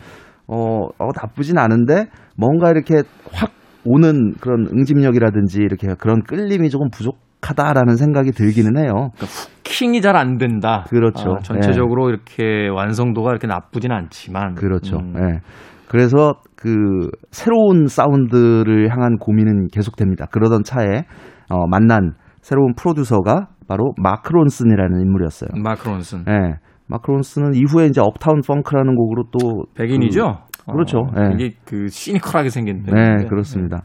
어, 0.48 0.88
어, 0.98 1.10
나쁘진 1.16 1.58
않은데, 1.58 2.08
뭔가 2.36 2.72
이렇게 2.72 3.04
확 3.32 3.52
오는 3.86 4.34
그런 4.42 4.68
응집력이라든지 4.72 5.60
이렇게 5.62 5.88
그런 6.00 6.22
끌림이 6.24 6.70
조금 6.70 6.90
부족 6.90 7.18
하다라는 7.42 7.96
생각이 7.96 8.32
들기는 8.32 8.78
해요. 8.78 9.12
그러니까 9.16 9.26
후킹이 9.70 10.02
잘 10.02 10.16
안 10.16 10.38
된다. 10.38 10.86
그렇죠. 10.90 11.36
아, 11.36 11.40
전체적으로 11.40 12.08
네. 12.08 12.14
이렇게 12.14 12.68
완성도가 12.68 13.30
이렇게 13.30 13.48
나쁘진 13.48 13.92
않지만. 13.92 14.56
그렇죠. 14.56 14.98
음. 14.98 15.14
네. 15.14 15.40
그래서 15.88 16.34
그 16.56 17.10
새로운 17.32 17.88
사운드를 17.88 18.92
향한 18.92 19.18
고민은 19.18 19.68
계속됩니다. 19.72 20.26
그러던 20.26 20.64
차에 20.64 21.04
어, 21.50 21.68
만난 21.68 22.14
새로운 22.42 22.74
프로듀서가 22.76 23.48
바로 23.68 23.94
마크론슨이라는 23.98 25.00
인물이었어요. 25.02 25.50
마크 25.62 25.87
론슨. 25.87 26.26
네. 26.26 26.56
마크 26.88 27.10
론슨은 27.10 27.54
이후에 27.54 27.86
이제 27.86 28.02
Uptown 28.02 28.42
Funk라는 28.46 28.96
곡으로 28.96 29.26
또 29.32 29.66
백인이죠. 29.76 30.40
그렇죠 30.66 31.00
어, 31.00 31.12
네. 31.16 31.36
이게 31.36 31.56
그 31.66 31.88
시니컬하게 31.88 32.50
생긴. 32.50 32.84
네, 32.84 33.26
그렇습니다. 33.28 33.78
네. 33.78 33.84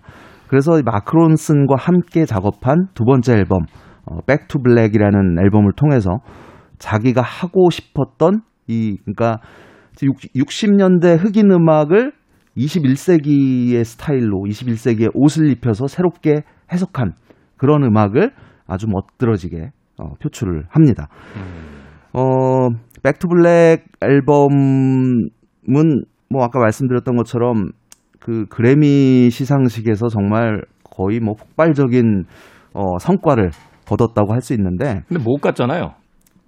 그래서 0.48 0.80
마크 0.84 1.15
론슨과 1.15 1.76
함께 1.78 2.24
작업한 2.24 2.86
두 2.94 3.04
번째 3.04 3.34
앨범 3.34 3.60
어, 4.06 4.20
Back 4.26 4.49
to 4.49 4.60
Black이라는 4.62 5.38
앨범을 5.38 5.72
통해서 5.76 6.18
자기가 6.78 7.22
하고 7.22 7.70
싶었던 7.70 8.42
이 8.66 8.98
그러니까 9.04 9.40
60년대 9.96 11.16
흑인 11.18 11.50
음악을 11.50 12.12
21세기의 12.56 13.84
스타일로 13.84 14.44
21세기의 14.46 15.10
옷을 15.14 15.50
입혀서 15.50 15.86
새롭게 15.86 16.42
해석한 16.72 17.14
그런 17.56 17.84
음악을 17.84 18.32
아주 18.66 18.86
멋들어지게 18.88 19.70
어, 19.98 20.14
표출을 20.20 20.64
합니다. 20.68 21.08
음. 21.36 21.74
어, 22.12 22.68
Back 23.02 23.19
to 23.19 23.28
Black 23.28 23.84
앨범은 24.00 25.28
뭐 26.30 26.44
아까 26.44 26.58
말씀드렸던 26.58 27.16
것처럼 27.16 27.70
그 28.20 28.46
그래미 28.46 29.30
시상식에서 29.30 30.08
정말 30.08 30.62
거의 30.82 31.20
뭐 31.20 31.34
폭발적인 31.34 32.24
어, 32.72 32.98
성과를 32.98 33.50
거뒀다고 33.86 34.32
할 34.32 34.40
수 34.40 34.52
있는데 34.54 35.02
근데 35.08 35.22
못 35.22 35.38
갔잖아요. 35.38 35.92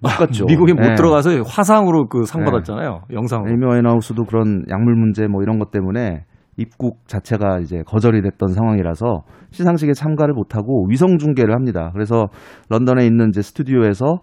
못 0.01 0.09
갔죠. 0.09 0.45
미국에 0.49 0.73
못 0.73 0.81
네. 0.81 0.95
들어가서 0.95 1.31
화상으로 1.47 2.07
그 2.07 2.23
상 2.25 2.43
받았잖아요. 2.43 3.01
네. 3.09 3.15
영상으로. 3.15 3.49
에이미 3.51 3.65
와인하우스도 3.65 4.25
그런 4.25 4.63
약물 4.69 4.95
문제 4.95 5.27
뭐 5.27 5.41
이런 5.41 5.57
것 5.59 5.71
때문에 5.71 6.23
입국 6.57 7.07
자체가 7.07 7.59
이제 7.59 7.81
거절이 7.85 8.21
됐던 8.21 8.49
상황이라서 8.53 9.23
시상식에 9.51 9.93
참가를 9.93 10.33
못하고 10.33 10.87
위성 10.89 11.17
중계를 11.17 11.53
합니다. 11.53 11.91
그래서 11.93 12.27
런던에 12.69 13.05
있는 13.05 13.29
이제 13.29 13.41
스튜디오에서 13.41 14.19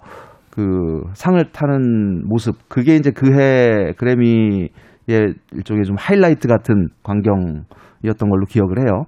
그 0.51 1.03
상을 1.15 1.41
타는 1.53 2.29
모습 2.29 2.57
그게 2.69 2.97
이제 2.97 3.11
그해 3.11 3.93
그래미 3.97 4.69
예, 5.11 5.27
일종의 5.53 5.85
좀 5.85 5.97
하이라이트 5.99 6.47
같은 6.49 6.89
광경이었던 7.03 8.31
걸로 8.31 8.47
기억을 8.47 8.79
해요. 8.81 9.05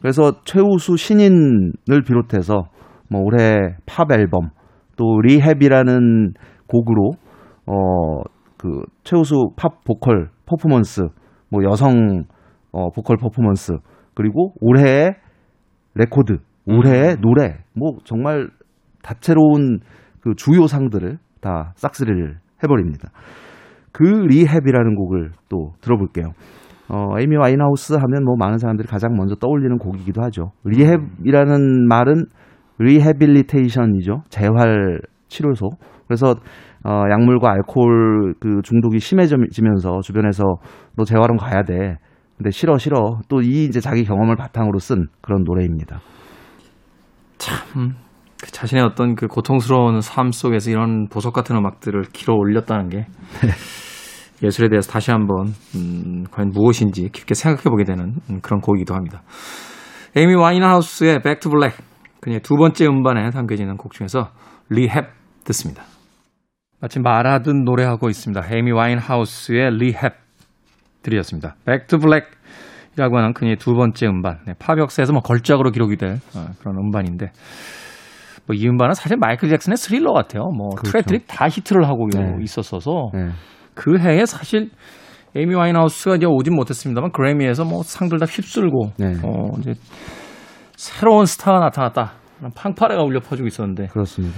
그래서 0.00 0.32
최우수 0.44 0.96
신인을 0.96 2.02
비롯해서 2.06 2.64
뭐 3.10 3.22
올해 3.22 3.76
팝 3.86 4.10
앨범 4.12 4.50
또 4.96 5.20
리헵이라는 5.22 6.34
곡으로 6.66 7.12
어 7.66 8.34
그 8.64 8.80
최우수 9.02 9.50
팝 9.56 9.84
보컬 9.84 10.30
퍼포먼스 10.46 11.02
뭐 11.50 11.62
여성 11.64 12.24
어 12.72 12.90
보컬 12.92 13.18
퍼포먼스 13.18 13.74
그리고 14.14 14.54
올해의 14.58 15.16
레코드 15.94 16.38
올해의 16.66 17.16
음. 17.16 17.20
노래 17.20 17.58
뭐 17.74 17.98
정말 18.04 18.48
다채로운 19.02 19.80
그 20.20 20.34
주요 20.34 20.66
상들을 20.66 21.18
다 21.42 21.74
싹쓸이를 21.76 22.38
해버립니다. 22.62 23.10
그 23.92 24.02
Rehab이라는 24.02 24.94
곡을 24.94 25.32
또 25.50 25.74
들어볼게요. 25.82 26.28
어, 26.88 27.18
에이미 27.18 27.36
와인하우스 27.36 27.92
하면 27.92 28.24
뭐 28.24 28.34
많은 28.38 28.56
사람들이 28.56 28.88
가장 28.88 29.14
먼저 29.14 29.34
떠올리는 29.34 29.76
곡이기도 29.76 30.22
하죠. 30.22 30.52
Rehab이라는 30.64 31.86
말은 31.86 32.24
rehabilitation이죠. 32.78 34.22
재활 34.28 35.00
치료소. 35.28 35.70
그래서 36.06 36.34
어, 36.84 37.02
약물과 37.10 37.50
알코올 37.50 38.34
그 38.40 38.60
중독이 38.62 38.98
심해지면서 38.98 40.00
주변에서 40.02 40.42
너 40.96 41.04
재활원 41.04 41.36
가야 41.36 41.62
돼. 41.62 41.96
근데 42.36 42.50
싫어 42.50 42.78
싫어. 42.78 43.20
또 43.28 43.40
이 43.40 43.64
이제 43.64 43.80
자기 43.80 44.04
경험을 44.04 44.36
바탕으로 44.36 44.78
쓴 44.78 45.06
그런 45.20 45.44
노래입니다. 45.44 46.00
참 47.38 48.04
그 48.44 48.50
자신의 48.50 48.84
어떤 48.84 49.14
그 49.14 49.26
고통스러운 49.26 50.02
삶 50.02 50.30
속에서 50.30 50.70
이런 50.70 51.08
보석 51.08 51.32
같은 51.32 51.56
음악들을 51.56 52.02
길어 52.12 52.34
올렸다는 52.34 52.90
게 52.90 52.96
네. 52.98 53.48
예술에 54.46 54.68
대해서 54.68 54.90
다시 54.90 55.10
한번 55.10 55.46
음, 55.74 56.24
과연 56.30 56.50
무엇인지 56.50 57.08
깊게 57.10 57.34
생각해 57.34 57.64
보게 57.70 57.84
되는 57.84 58.16
음, 58.28 58.40
그런 58.42 58.60
곡이기도 58.60 58.94
합니다. 58.94 59.22
에이미 60.14 60.34
와인하우스의 60.34 61.22
Back 61.22 61.40
to 61.40 61.50
Black 61.50 61.78
그녀의 62.24 62.40
두 62.40 62.56
번째 62.56 62.86
음반에 62.86 63.28
담겨지는 63.28 63.76
곡 63.76 63.92
중에서 63.92 64.30
Rehab 64.70 65.04
듣습니다. 65.44 65.82
마치 66.80 66.98
말하듯 66.98 67.54
노래하고 67.54 68.08
있습니다. 68.08 68.40
에이미 68.40 68.72
와인하우스의 68.72 69.76
Rehab 69.76 70.14
들이었습니다. 71.02 71.56
Back 71.66 71.87
to 71.87 71.98
Black이라고 71.98 73.18
하는 73.18 73.34
그의 73.34 73.56
두 73.56 73.74
번째 73.74 74.06
음반. 74.06 74.38
네, 74.46 74.54
팝 74.58 74.78
역사에서 74.78 75.12
뭐 75.12 75.20
걸작으로 75.20 75.70
기록이 75.70 75.96
될 75.96 76.14
어, 76.34 76.46
그런 76.60 76.78
음반인데 76.78 77.26
뭐 78.46 78.56
이 78.56 78.68
음반은 78.68 78.94
사실 78.94 79.18
마이클 79.18 79.50
잭슨의 79.50 79.76
스릴러 79.76 80.14
같아요. 80.14 80.44
뭐 80.44 80.70
그렇죠. 80.70 80.92
트랙들이 80.92 81.20
다 81.26 81.46
히트를 81.46 81.86
하고 81.86 82.08
네. 82.10 82.36
있었어서 82.40 83.10
네. 83.12 83.28
그 83.74 83.98
해에 83.98 84.24
사실 84.24 84.70
에이미 85.36 85.54
와인하우스가 85.54 86.16
이제 86.16 86.26
오진 86.26 86.54
못했습니다만 86.54 87.12
그래미에서 87.12 87.66
뭐 87.66 87.82
상들 87.82 88.18
다 88.18 88.24
휩쓸고 88.24 88.92
네. 88.96 89.12
어 89.22 89.50
이제 89.58 89.74
새로운 90.76 91.26
스타가 91.26 91.60
나타났다. 91.60 92.12
팡파레가 92.54 93.02
울려 93.02 93.20
퍼지고 93.20 93.46
있었는데 93.48 93.88
그렇습니다. 93.88 94.36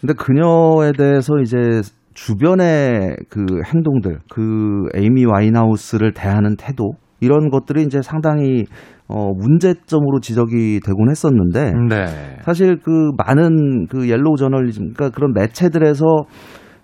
근데 0.00 0.14
그녀에 0.14 0.92
대해서 0.92 1.38
이제 1.42 1.80
주변의 2.14 3.16
그 3.28 3.44
행동들, 3.64 4.20
그 4.30 4.84
에이미 4.94 5.24
와인하우스를 5.24 6.12
대하는 6.12 6.56
태도 6.56 6.92
이런 7.20 7.50
것들이 7.50 7.82
이제 7.82 8.00
상당히 8.02 8.64
어 9.08 9.32
문제점으로 9.32 10.20
지적이 10.20 10.80
되곤 10.84 11.10
했었는데 11.10 11.72
네. 11.88 12.06
사실 12.42 12.78
그 12.82 13.12
많은 13.16 13.86
그 13.86 14.08
옐로우 14.08 14.36
저널리즘 14.36 14.94
그러니까 14.94 15.10
그런 15.10 15.32
매체들에서 15.32 16.04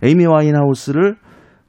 에이미 0.03 0.27
와인하우스를 0.27 1.17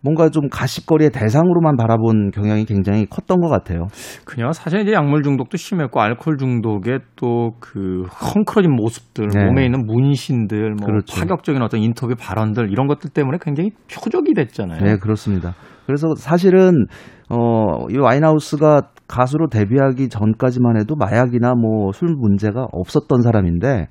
뭔가 0.04 0.30
좀 0.30 0.50
가십거리의 0.50 1.12
대상으로만 1.12 1.78
바라본 1.78 2.32
경향이 2.32 2.66
굉장히 2.66 3.06
컸던 3.06 3.40
것 3.40 3.48
같아요. 3.48 3.88
그냥 4.26 4.52
사실 4.52 4.82
이제 4.82 4.92
약물 4.92 5.24
중독도 5.24 5.56
심했고 5.58 6.02
알코올 6.02 6.38
중독에 6.38 7.00
또그 7.16 8.08
헝클어진 8.36 8.72
모습들, 8.76 9.30
네. 9.34 9.46
몸에 9.46 9.66
있는 9.66 9.86
문신들, 9.86 10.76
뭐 10.76 10.88
그렇죠. 10.88 11.20
파격적인 11.20 11.62
어떤 11.62 11.82
인터뷰 11.82 12.16
발언들 12.20 12.70
이런 12.70 12.88
것들 12.88 13.12
때문에 13.12 13.38
굉장히 13.42 13.72
표적이 13.90 14.34
됐잖아요. 14.34 14.82
네, 14.84 14.98
그렇습니다. 14.98 15.54
그래서 15.86 16.14
사실은 16.16 16.86
어, 17.30 17.88
이 17.90 17.98
와인하우스가 17.98 18.90
가수로 19.08 19.48
데뷔하기 19.48 20.10
전까지만 20.10 20.80
해도 20.80 20.96
마약이나 20.96 21.54
뭐 21.56 21.92
술 21.94 22.16
문제가 22.18 22.68
없었던 22.72 23.22
사람인데 23.22 23.88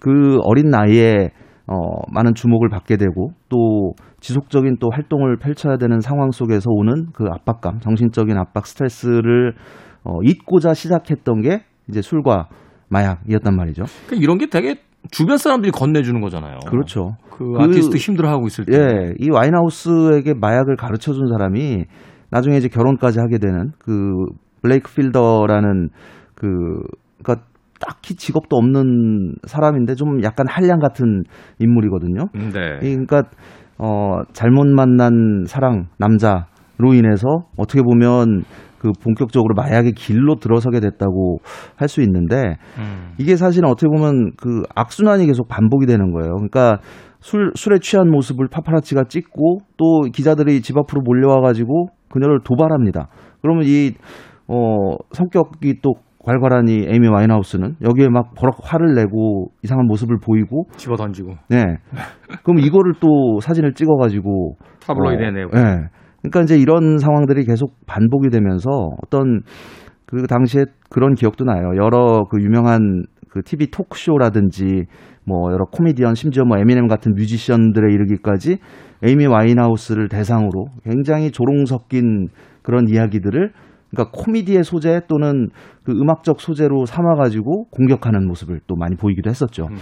그 0.00 0.38
어린 0.44 0.70
나이에 0.70 1.30
어, 1.70 2.02
많은 2.12 2.34
주목을 2.34 2.68
받게 2.68 2.96
되고 2.96 3.30
또 3.48 3.94
지속적인 4.18 4.78
또 4.80 4.90
활동을 4.90 5.38
펼쳐야 5.38 5.76
되는 5.76 6.00
상황 6.00 6.32
속에서 6.32 6.68
오는 6.68 7.06
그 7.14 7.26
압박감, 7.30 7.78
정신적인 7.78 8.36
압박, 8.36 8.66
스트레스를 8.66 9.54
어, 10.02 10.18
잊고자 10.24 10.74
시작했던 10.74 11.42
게 11.42 11.62
이제 11.88 12.02
술과 12.02 12.48
마약이었단 12.88 13.54
말이죠. 13.54 13.84
그러니까 14.06 14.22
이런 14.24 14.38
게 14.38 14.46
되게 14.46 14.80
주변 15.12 15.38
사람들이 15.38 15.70
건네주는 15.70 16.20
거잖아요. 16.20 16.58
그렇죠. 16.68 17.16
그, 17.30 17.52
그 17.52 17.62
아티스트 17.62 17.96
힘들어하고 17.96 18.48
있을 18.48 18.64
때. 18.64 18.76
예, 18.76 19.14
이 19.20 19.30
와인하우스에게 19.30 20.34
마약을 20.34 20.74
가르쳐 20.76 21.12
준 21.12 21.28
사람이 21.28 21.84
나중에 22.30 22.56
이제 22.56 22.68
결혼까지 22.68 23.20
하게 23.20 23.38
되는 23.38 23.70
그 23.78 24.26
블레이크 24.62 24.92
필더라는 24.92 25.90
그, 26.34 26.82
그니까 27.22 27.44
딱히 27.80 28.14
직업도 28.14 28.56
없는 28.56 29.34
사람인데 29.46 29.94
좀 29.94 30.22
약간 30.22 30.46
한량 30.48 30.78
같은 30.78 31.22
인물이거든요. 31.58 32.26
네. 32.34 32.78
그러니까 32.80 33.22
어 33.78 34.20
잘못 34.32 34.66
만난 34.66 35.44
사랑 35.46 35.86
남자로 35.98 36.94
인해서 36.94 37.26
어떻게 37.56 37.82
보면 37.82 38.44
그 38.78 38.92
본격적으로 39.02 39.54
마약의 39.54 39.92
길로 39.92 40.36
들어서게 40.36 40.80
됐다고 40.80 41.38
할 41.76 41.88
수 41.88 42.00
있는데 42.02 42.56
음. 42.78 43.12
이게 43.18 43.36
사실은 43.36 43.68
어떻게 43.68 43.88
보면 43.88 44.32
그 44.36 44.62
악순환이 44.74 45.26
계속 45.26 45.48
반복이 45.48 45.86
되는 45.86 46.12
거예요. 46.12 46.34
그러니까 46.34 46.78
술 47.20 47.52
술에 47.54 47.78
취한 47.80 48.10
모습을 48.10 48.48
파파라치가 48.48 49.04
찍고 49.04 49.58
또 49.76 50.02
기자들이 50.12 50.62
집 50.62 50.78
앞으로 50.78 51.02
몰려와 51.02 51.40
가지고 51.40 51.88
그녀를 52.10 52.40
도발합니다. 52.42 53.08
그러면 53.42 53.64
이 53.66 53.92
어, 54.48 54.96
성격이 55.12 55.80
또 55.82 55.94
괄괄하니 56.24 56.86
에이미 56.88 57.08
와인하우스는 57.08 57.76
여기에 57.82 58.08
막 58.10 58.34
버럭 58.34 58.56
화를 58.60 58.94
내고 58.94 59.48
이상한 59.62 59.86
모습을 59.86 60.18
보이고 60.18 60.66
집어 60.76 60.96
던지고. 60.96 61.34
네. 61.48 61.78
그럼 62.44 62.58
이거를 62.58 62.94
또 63.00 63.40
사진을 63.40 63.72
찍어가지고 63.72 64.56
타블로이드에 64.82 65.26
어, 65.26 65.30
내고. 65.30 65.50
네. 65.52 65.88
그러니까 66.22 66.42
이제 66.42 66.58
이런 66.58 66.98
상황들이 66.98 67.44
계속 67.44 67.74
반복이 67.86 68.28
되면서 68.28 68.68
어떤 69.02 69.40
그 70.04 70.26
당시에 70.26 70.66
그런 70.90 71.14
기억도 71.14 71.44
나요. 71.44 71.72
여러 71.76 72.24
그 72.30 72.42
유명한 72.42 73.04
그 73.30 73.42
TV 73.42 73.68
토크쇼라든지 73.70 74.84
뭐 75.24 75.52
여러 75.52 75.64
코미디언 75.66 76.14
심지어 76.14 76.44
뭐 76.44 76.58
에미넴 76.58 76.88
같은 76.88 77.14
뮤지션들에 77.14 77.94
이르기까지 77.94 78.58
에이미 79.02 79.26
와인하우스를 79.26 80.08
대상으로 80.08 80.66
굉장히 80.84 81.30
조롱 81.30 81.64
섞인 81.64 82.28
그런 82.62 82.88
이야기들을 82.88 83.52
그러니까 83.90 84.10
코미디의 84.12 84.64
소재 84.64 85.00
또는 85.08 85.48
그 85.82 85.92
음악적 85.92 86.40
소재로 86.40 86.86
삼아가지고 86.86 87.66
공격하는 87.70 88.26
모습을 88.26 88.60
또 88.66 88.76
많이 88.76 88.96
보이기도 88.96 89.30
했었죠. 89.30 89.68
네. 89.68 89.76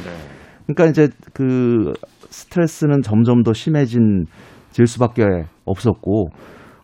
그러니까 0.66 0.86
이제 0.86 1.08
그 1.32 1.92
스트레스는 2.30 3.02
점점 3.02 3.42
더 3.42 3.52
심해진 3.52 4.24
질 4.70 4.86
수밖에 4.86 5.24
없었고 5.64 6.28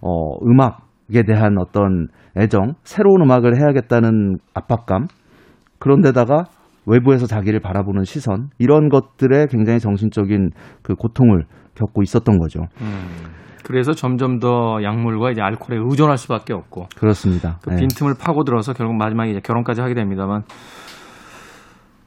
어 0.00 0.38
음악에 0.44 1.22
대한 1.26 1.56
어떤 1.58 2.08
애정, 2.36 2.74
새로운 2.82 3.22
음악을 3.22 3.56
해야겠다는 3.58 4.38
압박감 4.54 5.06
그런데다가 5.78 6.44
외부에서 6.86 7.26
자기를 7.26 7.60
바라보는 7.60 8.04
시선 8.04 8.48
이런 8.58 8.88
것들에 8.88 9.46
굉장히 9.50 9.78
정신적인 9.80 10.50
그 10.82 10.94
고통을 10.94 11.44
겪고 11.74 12.02
있었던 12.02 12.38
거죠. 12.38 12.60
음. 12.80 13.44
그래서 13.64 13.92
점점 13.92 14.38
더 14.38 14.78
약물과 14.82 15.30
이제 15.30 15.40
알코올에 15.40 15.80
의존할 15.82 16.18
수밖에 16.18 16.52
없고 16.52 16.88
그렇습니다. 16.96 17.58
그 17.62 17.70
네. 17.70 17.76
빈틈을 17.76 18.14
파고들어서 18.18 18.74
결국 18.74 18.94
마지막에 18.96 19.30
이제 19.30 19.40
결혼까지 19.40 19.80
하게 19.80 19.94
됩니다만 19.94 20.42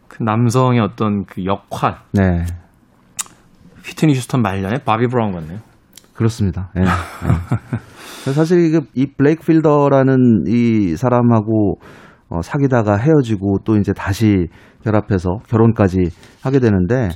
그 0.07 0.23
남성의 0.23 0.79
어떤 0.79 1.25
그 1.25 1.43
역할, 1.45 1.97
네. 2.13 2.45
휘트니 3.83 4.13
휴스턴 4.13 4.41
말년에 4.41 4.83
바비 4.83 5.07
브라운 5.07 5.33
같네요. 5.33 5.59
그렇습니다. 6.13 6.69
네. 6.75 6.83
네. 6.83 6.87
사실 8.33 8.83
이 8.93 9.05
블레이크 9.17 9.45
필더라는 9.45 10.43
이 10.47 10.95
사람하고 10.95 11.79
어, 12.29 12.41
사귀다가 12.41 12.97
헤어지고 12.97 13.59
또 13.63 13.77
이제 13.77 13.93
다시 13.93 14.47
결합해서 14.83 15.39
결혼까지 15.47 16.11
하게 16.41 16.59
되는데 16.59 17.09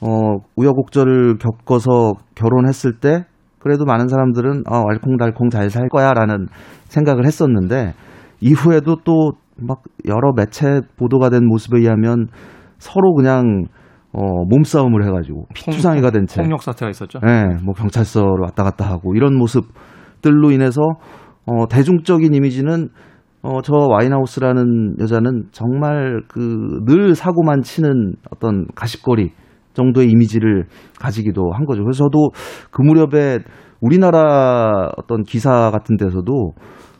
어, 0.00 0.38
우여곡절을 0.56 1.38
겪어서 1.38 2.14
결혼했을 2.34 2.98
때 2.98 3.26
그래도 3.60 3.84
많은 3.84 4.08
사람들은 4.08 4.64
어, 4.68 4.82
알콩달콩 4.90 5.48
잘 5.50 5.70
살 5.70 5.88
거야라는 5.88 6.46
생각을 6.88 7.24
했었는데 7.26 7.94
이후에도 8.40 8.96
또 9.04 9.32
막 9.62 9.82
여러 10.08 10.32
매체 10.34 10.80
보도가 10.96 11.28
된 11.28 11.46
모습에 11.46 11.80
의하면 11.80 12.28
서로 12.78 13.14
그냥 13.14 13.64
어, 14.10 14.22
몸싸움을 14.48 15.04
해가지고 15.04 15.44
피투상이가 15.54 16.10
된 16.12 16.26
채. 16.26 16.40
폭력 16.40 16.62
사태가 16.62 16.88
있었죠. 16.88 17.18
네, 17.20 17.44
뭐 17.62 17.74
경찰서로 17.74 18.38
왔다 18.42 18.64
갔다 18.64 18.88
하고 18.88 19.14
이런 19.14 19.36
모습들로 19.36 20.50
인해서 20.50 20.80
어, 21.44 21.68
대중적인 21.68 22.32
이미지는 22.32 22.88
어, 23.42 23.60
저 23.60 23.74
와인하우스라는 23.74 24.96
여자는 24.98 25.48
정말 25.52 26.22
그 26.28 26.82
늘 26.86 27.14
사고만 27.14 27.60
치는 27.60 28.14
어떤 28.34 28.64
가십거리 28.74 29.32
정도의 29.74 30.10
이미지를 30.10 30.64
가지기도 30.98 31.52
한 31.52 31.64
거죠. 31.64 31.82
그래서 31.82 32.04
저도 32.04 32.30
그 32.70 32.82
무렵에 32.82 33.38
우리나라 33.80 34.90
어떤 34.96 35.22
기사 35.22 35.70
같은 35.70 35.96
데서도 35.96 36.52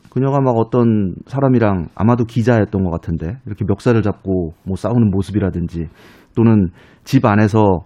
그녀가 0.09 0.41
막 0.41 0.57
어떤 0.57 1.15
사람이랑 1.27 1.87
아마도 1.95 2.25
기자였던 2.25 2.83
것 2.83 2.89
같은데 2.89 3.37
이렇게 3.45 3.63
멱살을 3.65 4.01
잡고 4.01 4.53
뭐 4.65 4.75
싸우는 4.75 5.09
모습이라든지 5.09 5.87
또는 6.35 6.69
집 7.03 7.25
안에서 7.25 7.83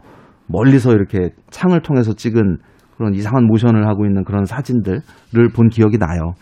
멀리서 0.48 0.94
이렇게 0.94 1.30
창을 1.50 1.82
통해서 1.82 2.14
찍은 2.14 2.58
그런 2.98 3.14
이상한 3.14 3.46
모션을 3.46 3.88
하고 3.88 4.06
있는 4.06 4.24
그런 4.24 4.46
사진들을 4.46 5.02
본 5.56 5.70
기억이 5.70 5.98
나요. 5.98 6.34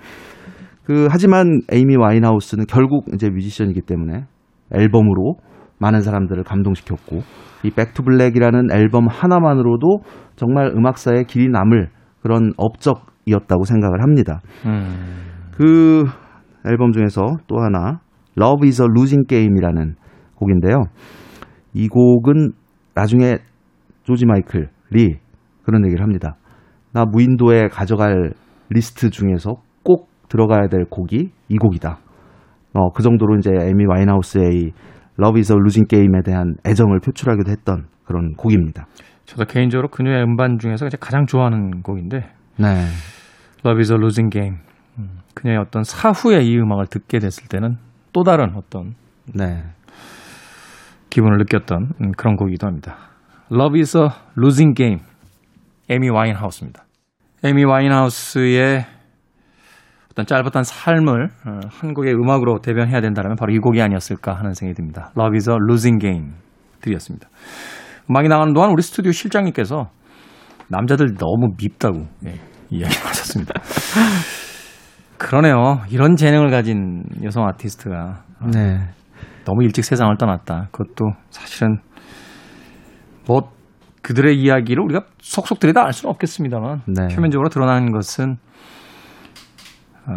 그 0.85 1.07
하지만 1.09 1.61
에이미 1.71 1.95
와인하우스는 1.95 2.65
결국 2.67 3.05
이제 3.13 3.29
뮤지션이기 3.29 3.81
때문에 3.81 4.25
앨범으로 4.73 5.35
많은 5.79 6.01
사람들을 6.01 6.43
감동시켰고 6.43 7.21
이 7.63 7.71
Back 7.71 7.92
to 7.92 8.03
Black이라는 8.03 8.71
앨범 8.71 9.07
하나만으로도 9.07 9.99
정말 10.35 10.67
음악사에 10.67 11.23
길이 11.23 11.49
남을 11.49 11.89
그런 12.21 12.53
업적이었다고 12.57 13.63
생각을 13.65 14.01
합니다. 14.01 14.41
음. 14.65 15.51
그 15.51 16.03
앨범 16.65 16.91
중에서 16.91 17.21
또 17.47 17.57
하나 17.59 17.99
Love 18.37 18.67
is 18.67 18.81
a 18.81 18.87
Losing 18.89 19.27
Game이라는 19.27 19.95
곡인데요. 20.35 20.83
이 21.73 21.87
곡은 21.87 22.51
나중에 22.95 23.37
조지 24.03 24.25
마이클이 24.25 25.17
그런 25.63 25.85
얘기를 25.85 26.03
합니다. 26.03 26.35
나 26.91 27.05
무인도에 27.05 27.67
가져갈 27.69 28.33
리스트 28.69 29.09
중에서 29.09 29.55
꼭 29.83 30.09
들어가야 30.29 30.67
될 30.67 30.85
곡이 30.89 31.31
이 31.49 31.57
곡이다. 31.57 31.99
어, 32.73 32.91
그 32.91 33.03
정도로 33.03 33.37
이제 33.37 33.51
에미 33.51 33.85
와인하우스의 33.85 34.71
Love 35.19 35.39
is 35.39 35.51
a 35.51 35.57
Losing 35.57 35.87
Game에 35.87 36.21
대한 36.23 36.55
애정을 36.65 36.99
표출하기도 36.99 37.51
했던 37.51 37.87
그런 38.05 38.33
곡입니다. 38.35 38.87
저도 39.25 39.45
개인적으로 39.45 39.87
그녀의 39.87 40.23
음반 40.23 40.57
중에서 40.59 40.87
가장 40.99 41.25
좋아하는 41.25 41.81
곡인데. 41.81 42.19
네. 42.57 42.67
Love 43.65 43.79
is 43.79 43.91
a 43.91 43.97
losing 43.97 44.29
game. 44.29 44.57
음, 44.99 45.19
그녀의 45.33 45.57
어떤 45.59 45.83
사후에 45.83 46.41
이 46.41 46.57
음악을 46.57 46.87
듣게 46.87 47.19
됐을 47.19 47.47
때는 47.47 47.77
또 48.11 48.23
다른 48.23 48.55
어떤 48.55 48.95
네. 49.33 49.63
기분을 51.09 51.37
느꼈던 51.37 51.93
음, 52.01 52.11
그런 52.17 52.35
곡이기도 52.35 52.67
합니다. 52.67 52.97
Love 53.51 53.79
is 53.79 53.97
a 53.97 54.07
losing 54.37 54.75
game. 54.75 55.01
에미 55.89 56.09
와인하우스입니다. 56.09 56.83
에미 57.43 57.63
와인하우스의 57.63 58.85
어떤 60.13 60.27
짧았던 60.27 60.63
삶을 60.63 61.29
어, 61.47 61.59
한국의 61.69 62.13
음악으로 62.13 62.59
대변해야 62.59 63.01
된다면 63.01 63.35
바로 63.35 63.51
이 63.51 63.57
곡이 63.57 63.81
아니었을까 63.81 64.33
하는 64.33 64.53
생각이 64.53 64.75
듭니다. 64.75 65.11
Love 65.17 65.35
is 65.35 65.49
a 65.49 65.55
losing 65.55 65.99
game 65.99 66.33
들이었습니다. 66.81 67.27
음악이 68.09 68.27
나가는 68.27 68.53
동안 68.53 68.69
우리 68.69 68.83
스튜디오 68.83 69.11
실장님께서 69.11 69.89
남자들 70.67 71.15
너무 71.15 71.55
밉다고 71.57 72.07
네, 72.21 72.35
이야기하셨습니다. 72.69 73.53
그러네요. 75.17 75.81
이런 75.89 76.15
재능을 76.15 76.51
가진 76.51 77.03
여성 77.23 77.47
아티스트가 77.47 78.23
네. 78.51 78.79
너무 79.45 79.63
일찍 79.63 79.83
세상을 79.83 80.15
떠났다. 80.17 80.67
그것도 80.71 81.11
사실은 81.29 81.79
뭐 83.25 83.51
그들의 84.01 84.37
이야기를 84.37 84.83
우리가 84.83 85.05
속속 85.19 85.59
들이다 85.59 85.83
알 85.83 85.93
수는 85.93 86.11
없겠습니다만 86.11 86.81
네. 86.87 87.15
표면적으로 87.15 87.49
드러나는 87.49 87.91
것은 87.91 88.35
어, 90.07 90.13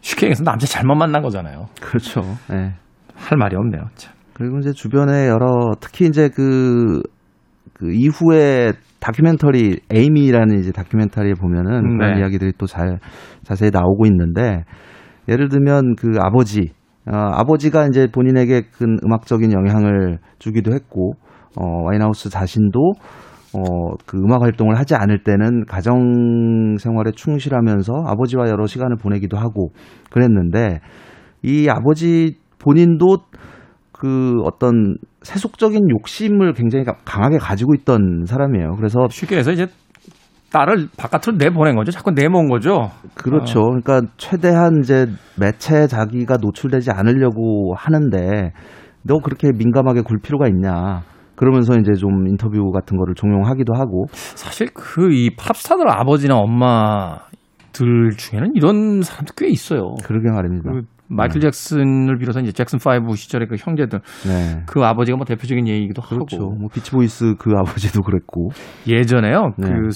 쉽게 0.00 0.26
얘기해서 0.26 0.44
남자 0.44 0.66
잘못 0.66 0.94
만난 0.96 1.22
거잖아요. 1.22 1.66
그렇죠. 1.80 2.22
네. 2.50 2.74
할 3.14 3.38
말이 3.38 3.56
없네요. 3.56 3.82
참. 3.94 4.14
그리고 4.34 4.58
이제 4.58 4.72
주변에 4.72 5.28
여러 5.28 5.72
특히 5.80 6.06
이제 6.06 6.28
그, 6.28 7.02
그 7.74 7.92
이후에 7.92 8.72
다큐멘터리 9.00 9.80
에이미라는 9.90 10.58
이제 10.60 10.72
다큐멘터리에 10.72 11.34
보면은 11.34 11.82
네. 11.82 11.96
그런 11.96 12.18
이야기들이 12.18 12.52
또 12.56 12.66
잘 12.66 12.98
자세히 13.42 13.70
나오고 13.72 14.06
있는데 14.06 14.64
예를 15.28 15.48
들면 15.48 15.96
그 15.96 16.18
아버지 16.20 16.72
어, 17.06 17.14
아버지가 17.14 17.86
이제 17.86 18.06
본인에게 18.12 18.62
큰 18.72 18.96
음악적인 19.04 19.52
영향을 19.52 20.18
주기도 20.38 20.72
했고 20.72 21.14
어, 21.56 21.82
와인하우스 21.84 22.30
자신도 22.30 22.92
어, 23.54 23.94
그 24.06 24.18
음악 24.18 24.42
활동을 24.42 24.78
하지 24.78 24.94
않을 24.94 25.22
때는 25.24 25.66
가정 25.66 26.76
생활에 26.78 27.10
충실하면서 27.12 27.92
아버지와 28.06 28.48
여러 28.48 28.66
시간을 28.66 28.96
보내기도 28.96 29.36
하고 29.36 29.70
그랬는데 30.10 30.80
이 31.42 31.68
아버지 31.68 32.38
본인도 32.58 33.18
그 33.92 34.40
어떤 34.44 34.96
세속적인 35.22 35.90
욕심을 35.90 36.54
굉장히 36.54 36.84
강하게 37.04 37.38
가지고 37.38 37.74
있던 37.74 38.24
사람이에요. 38.26 38.74
그래서 38.76 39.06
쉽게 39.08 39.36
해서 39.36 39.52
이제 39.52 39.66
딸을 40.52 40.88
바깥으로 40.96 41.36
내보낸 41.38 41.76
거죠. 41.76 41.90
자꾸 41.90 42.10
내모은 42.10 42.48
거죠. 42.48 42.90
그렇죠. 43.14 43.60
어. 43.60 43.64
그러니까 43.68 44.02
최대한 44.16 44.80
이제 44.82 45.06
매체 45.38 45.86
자기가 45.86 46.36
노출되지 46.38 46.90
않으려고 46.92 47.74
하는데 47.76 48.52
너 49.02 49.18
그렇게 49.18 49.50
민감하게 49.56 50.02
굴 50.02 50.18
필요가 50.18 50.46
있냐. 50.48 51.02
그러면서 51.42 51.74
이제 51.74 51.92
좀 51.94 52.28
인터뷰 52.28 52.70
같은 52.70 52.96
거를 52.96 53.14
종용하기도 53.16 53.74
하고. 53.74 54.06
사실 54.12 54.68
그 54.72 55.12
이 55.12 55.30
팝스타들 55.36 55.88
아버지나 55.90 56.36
엄마들 56.36 58.10
중에는 58.16 58.52
이런 58.54 59.02
사람들 59.02 59.34
꽤 59.36 59.48
있어요. 59.48 59.94
그러게 60.04 60.30
말입니다. 60.30 60.70
그 60.70 60.82
마이클 61.08 61.40
네. 61.40 61.46
잭슨을 61.46 62.16
비롯해 62.18 62.40
이제 62.42 62.52
잭슨 62.52 62.78
5 62.78 63.14
시절의 63.14 63.48
그 63.48 63.56
형제들, 63.58 64.00
네. 64.26 64.62
그 64.66 64.80
아버지가 64.84 65.16
뭐 65.16 65.26
대표적인 65.26 65.66
예이기도 65.68 66.00
그렇죠. 66.00 66.36
하고, 66.36 66.54
뭐 66.54 66.68
비치보이스 66.72 67.34
그 67.38 67.50
아버지도 67.58 68.02
그랬고 68.02 68.50
예전에요. 68.88 69.52
네. 69.58 69.68
그 69.68 69.88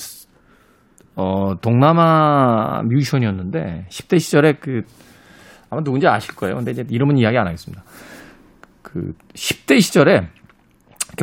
어, 1.14 1.54
동남아 1.62 2.82
뮤지션이었는데 2.82 3.86
10대 3.88 4.18
시절에 4.18 4.54
그 4.60 4.82
아마 5.70 5.82
누군지 5.82 6.06
아실 6.06 6.34
거예요. 6.34 6.56
근데 6.56 6.72
이제 6.72 6.84
이름은 6.90 7.16
이야기 7.16 7.38
안 7.38 7.46
하겠습니다. 7.46 7.82
그 8.82 9.12
10대 9.34 9.80
시절에 9.80 10.28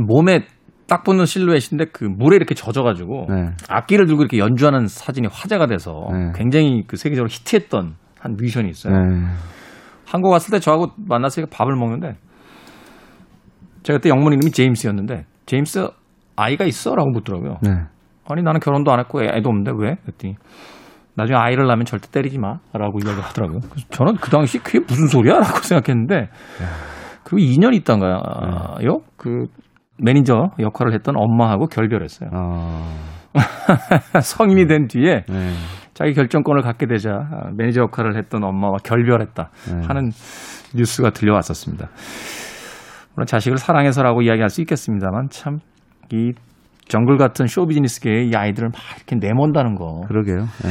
몸에 0.02 0.46
딱 0.88 1.04
붙는 1.04 1.26
실루엣인데 1.26 1.86
그 1.94 2.04
물에 2.04 2.36
이렇게 2.36 2.56
젖어가지고 2.56 3.28
네. 3.30 3.52
악기를 3.70 4.06
들고 4.06 4.22
이렇게 4.22 4.38
연주하는 4.38 4.88
사진이 4.88 5.28
화제가 5.32 5.68
돼서 5.68 6.08
네. 6.12 6.32
굉장히 6.36 6.84
그 6.86 6.98
세계적으로 6.98 7.30
히트했던 7.30 7.96
한 8.20 8.36
뮤지션이 8.38 8.70
있어요. 8.70 8.94
네. 8.94 9.26
한국 10.06 10.32
왔을 10.32 10.52
때 10.52 10.60
저하고 10.60 10.92
만났으니까 10.98 11.50
밥을 11.56 11.76
먹는데 11.76 12.18
제가 13.84 13.98
그때 13.98 14.10
영문 14.10 14.34
이름이 14.34 14.52
제임스였는데 14.52 15.26
제임스 15.46 15.88
아이가 16.36 16.66
있어라고 16.66 17.10
묻더라고요. 17.12 17.58
네. 17.62 17.72
아니 18.30 18.44
나는 18.44 18.60
결혼도 18.60 18.92
안 18.92 19.00
했고 19.00 19.24
애도 19.24 19.50
없는데 19.50 19.72
왜? 19.76 19.96
그랬더니 20.04 20.36
나중에 21.16 21.38
아이를 21.38 21.68
낳으면 21.68 21.86
절대 21.86 22.10
때리지 22.10 22.40
마라고 22.40 23.00
이야기를 23.04 23.22
하더라고요. 23.24 23.60
그래서 23.70 23.88
저는 23.90 24.16
그 24.16 24.30
당시 24.30 24.60
그게 24.60 24.80
무슨 24.80 25.08
소리야라고 25.08 25.60
생각했는데 25.60 26.30
그리고 27.24 27.38
2년 27.38 27.74
있다가요. 27.76 29.00
그 29.18 29.46
매니저 30.02 30.52
역할을 30.60 30.94
했던 30.94 31.16
엄마하고 31.18 31.68
결별했어요. 31.68 32.30
어... 32.34 32.84
성인이 34.22 34.68
된 34.68 34.88
뒤에 34.88 35.24
네. 35.28 35.52
자기 35.94 36.14
결정권을 36.14 36.62
갖게 36.62 36.86
되자 36.86 37.28
매니저 37.58 37.82
역할을 37.82 38.18
했던 38.18 38.44
엄마와 38.44 38.78
결별했다 38.84 39.50
네. 39.70 39.88
하는 39.88 40.10
뉴스가 40.76 41.12
들려왔었습니다. 41.12 41.90
물론 43.16 43.26
자식을 43.28 43.58
사랑해서라고 43.58 44.22
이야기할 44.22 44.50
수 44.50 44.62
있겠습니다만 44.62 45.30
참 45.30 45.60
이 46.14 46.34
정글 46.88 47.18
같은 47.18 47.48
쇼비즈니스계의 47.48 48.30
이 48.30 48.36
아이들을 48.36 48.70
막 48.70 48.80
이렇게 48.98 49.16
내몬다는 49.16 49.76
거. 49.76 50.02
그러게요. 50.08 50.38
네. 50.38 50.70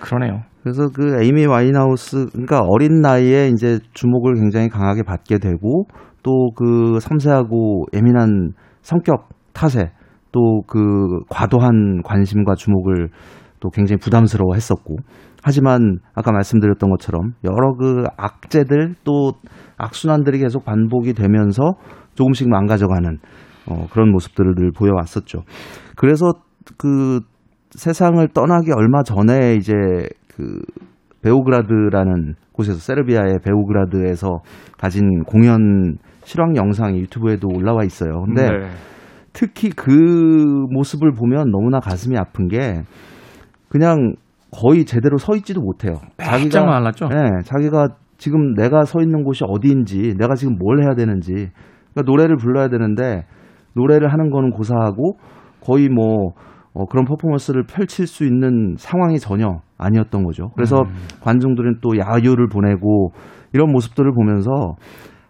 그러네요. 0.00 0.42
그래서 0.62 0.88
그 0.88 1.22
에이미 1.22 1.46
와인하우스 1.46 2.26
그러니까 2.32 2.60
어린 2.66 3.00
나이에 3.00 3.48
이제 3.48 3.78
주목을 3.94 4.34
굉장히 4.34 4.68
강하게 4.68 5.02
받게 5.02 5.38
되고 5.38 5.86
또 6.22 6.50
그 6.54 7.00
섬세하고 7.00 7.86
예민한 7.94 8.52
성격 8.82 9.28
탓에 9.52 9.92
또 10.32 10.62
그 10.66 11.20
과도한 11.28 12.02
관심과 12.04 12.54
주목을 12.54 13.08
또 13.60 13.70
굉장히 13.70 13.98
부담스러워 13.98 14.54
했었고 14.54 14.96
하지만 15.42 15.98
아까 16.14 16.32
말씀드렸던 16.32 16.90
것처럼 16.90 17.32
여러 17.44 17.74
그 17.74 18.04
악재들 18.16 18.94
또 19.04 19.32
악순환들이 19.78 20.38
계속 20.38 20.64
반복이 20.64 21.14
되면서 21.14 21.74
조금씩 22.14 22.48
망가져가는 22.48 23.18
어, 23.66 23.86
그런 23.92 24.10
모습들을 24.10 24.54
늘 24.54 24.72
보여왔었죠. 24.72 25.42
그래서 25.96 26.32
그 26.76 27.20
세상을 27.70 28.26
떠나기 28.28 28.72
얼마 28.72 29.02
전에 29.02 29.54
이제 29.54 29.72
그 30.34 30.60
베오그라드라는 31.22 32.34
곳에서 32.52 32.78
세르비아의 32.78 33.38
베오그라드에서 33.44 34.40
가진 34.78 35.22
공연 35.24 35.96
실황 36.22 36.56
영상이 36.56 36.98
유튜브에도 37.00 37.48
올라와 37.48 37.84
있어요. 37.84 38.22
근데 38.24 38.42
네. 38.42 38.68
특히 39.32 39.70
그 39.70 39.90
모습을 40.70 41.12
보면 41.12 41.50
너무나 41.50 41.80
가슴이 41.80 42.16
아픈 42.16 42.48
게 42.48 42.82
그냥 43.68 44.14
거의 44.50 44.84
제대로 44.84 45.16
서 45.18 45.36
있지도 45.36 45.60
못해요. 45.60 45.94
자기가 46.18 46.64
말랐죠. 46.64 47.08
네, 47.08 47.16
자기가 47.44 47.88
지금 48.18 48.54
내가 48.54 48.84
서 48.84 49.00
있는 49.00 49.22
곳이 49.22 49.44
어디인지, 49.46 50.16
내가 50.18 50.34
지금 50.34 50.56
뭘 50.58 50.82
해야 50.82 50.94
되는지, 50.94 51.32
그러니까 51.32 52.02
노래를 52.04 52.36
불러야 52.36 52.68
되는데 52.68 53.24
노래를 53.74 54.12
하는 54.12 54.30
거는 54.30 54.50
고사하고 54.50 55.16
거의 55.60 55.88
뭐 55.88 56.32
어, 56.72 56.86
그런 56.86 57.04
퍼포먼스를 57.04 57.64
펼칠 57.64 58.06
수 58.06 58.24
있는 58.24 58.74
상황이 58.76 59.18
전혀 59.18 59.60
아니었던 59.78 60.24
거죠. 60.24 60.50
그래서 60.54 60.82
음. 60.82 60.94
관중들은 61.20 61.78
또 61.80 61.98
야유를 61.98 62.48
보내고 62.48 63.12
이런 63.52 63.72
모습들을 63.72 64.12
보면서 64.12 64.76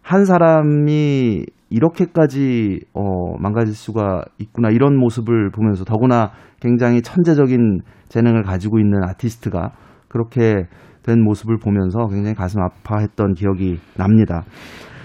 한 0.03 0.25
사람이 0.25 1.45
이렇게까지 1.71 2.81
어, 2.95 3.37
망가질 3.39 3.75
수가 3.75 4.25
있구나 4.39 4.71
이런 4.71 4.97
모습을 4.99 5.51
보면서 5.51 5.85
더구나 5.85 6.33
굉장히 6.61 7.01
천재적인 7.01 7.81
재능을 8.09 8.43
가지고 8.43 8.81
있는 8.81 9.03
아티스트가 9.05 9.73
그렇게 10.09 10.67
된 11.05 11.23
모습을 11.23 11.59
보면서 11.59 12.07
굉장히 12.09 12.35
가슴 12.35 12.61
아파했던 12.61 13.35
기억이 13.35 13.79
납니다. 13.97 14.43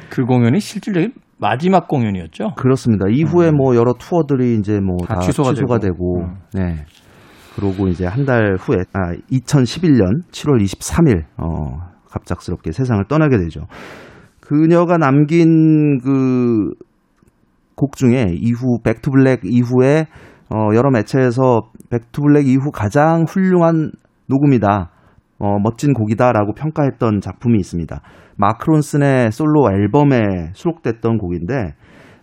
그 0.10 0.24
공연이 0.26 0.60
실질적인 0.60 1.14
마지막 1.38 1.88
공연이었죠. 1.88 2.56
그렇습니다. 2.58 3.06
이후에 3.10 3.50
음. 3.50 3.58
뭐 3.58 3.76
여러 3.76 3.94
투어들이 3.94 4.56
이제 4.56 4.80
뭐다 4.80 5.20
취소가, 5.20 5.54
취소가, 5.54 5.80
되고, 5.80 5.96
되고 5.96 6.22
음. 6.24 6.36
네. 6.54 6.86
그러고 7.56 7.88
이제 7.88 8.06
한 8.06 8.26
달 8.26 8.56
후에 8.60 8.78
아 8.94 9.14
2011년 9.32 10.24
7월 10.32 10.62
23일 10.64 11.24
어 11.38 11.80
갑작스럽게 12.10 12.72
세상을 12.72 13.04
떠나게 13.08 13.38
되죠. 13.38 13.62
그녀가 14.46 14.98
남긴 14.98 16.00
그 16.00 16.74
곡 17.76 17.96
중에 17.96 18.28
이후 18.34 18.80
Back 18.84 19.02
to 19.02 19.12
Black 19.12 19.42
이후에 19.44 20.08
어 20.50 20.76
여러 20.76 20.90
매체에서 20.92 21.70
Back 21.90 22.11
to 22.11 22.22
Black 22.22 22.48
이후 22.48 22.72
가장 22.72 23.26
훌륭한 23.28 23.92
녹음이다. 24.28 24.92
어 25.38 25.60
멋진 25.60 25.94
곡이다라고 25.94 26.54
평가했던 26.54 27.20
작품이 27.20 27.60
있습니다. 27.60 28.02
마크론슨의 28.38 29.32
솔로 29.32 29.70
앨범에 29.72 30.52
수록됐던 30.54 31.18
곡인데 31.18 31.74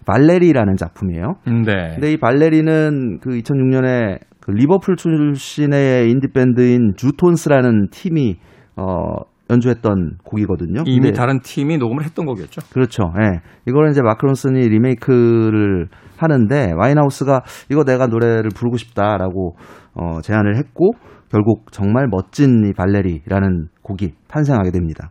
발레리라는 0.06 0.76
작품이에요. 0.76 1.34
네. 1.46 1.94
근데 1.94 2.12
이 2.12 2.16
발레리는 2.16 3.18
그 3.20 3.30
2006년에 3.30 4.18
그 4.40 4.50
리버풀 4.50 4.96
출신의 4.96 6.10
인디 6.10 6.28
밴드인 6.28 6.94
주톤스라는 6.96 7.88
팀이 7.90 8.38
어 8.76 9.16
연주했던 9.50 10.18
곡이거든요. 10.24 10.84
이미 10.86 11.12
다른 11.12 11.40
팀이 11.40 11.78
녹음을 11.78 12.04
했던 12.04 12.26
곡이었죠. 12.26 12.62
그렇죠. 12.72 13.12
예. 13.20 13.40
이거는 13.66 13.90
이제 13.90 14.02
마크론슨이 14.02 14.68
리메이크를 14.68 15.88
하는데 16.16 16.72
와인하우스가 16.76 17.42
이거 17.70 17.84
내가 17.84 18.06
노래를 18.06 18.50
부르고 18.54 18.76
싶다라고 18.76 19.56
어 19.94 20.20
제안을 20.22 20.56
했고 20.56 20.92
결국 21.30 21.72
정말 21.72 22.06
멋진 22.08 22.64
이 22.68 22.72
발레리라는 22.72 23.68
곡이 23.82 24.12
탄생하게 24.28 24.70
됩니다. 24.70 25.10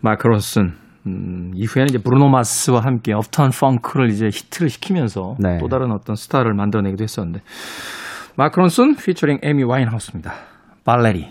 마크론슨 0.00 0.72
음, 1.06 1.50
이후에는 1.54 1.88
이제 1.88 1.98
브루노 1.98 2.28
마스와 2.28 2.80
함께 2.80 3.12
Uptown 3.12 3.50
Funk를 3.50 4.10
이제 4.10 4.26
히트를 4.26 4.68
시키면서 4.68 5.36
네. 5.38 5.58
또 5.58 5.68
다른 5.68 5.92
어떤 5.92 6.14
스타를 6.14 6.54
만들어내기도 6.54 7.02
했었는데 7.02 7.40
마크론슨 8.36 8.96
피처링 8.96 9.38
에이미 9.42 9.64
와인하우스입니다. 9.64 10.32
발레리 10.84 11.26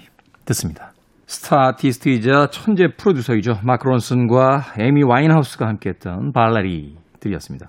듣습니다. 0.45 0.88
스타 1.29 1.67
아티스트이자 1.67 2.47
천재 2.47 2.87
프로듀서이죠. 2.97 3.59
마크 3.63 3.87
론슨과 3.87 4.73
에이미 4.79 5.03
와인하우스가 5.03 5.67
함께했던 5.67 6.33
발레리들이었습니다. 6.33 7.67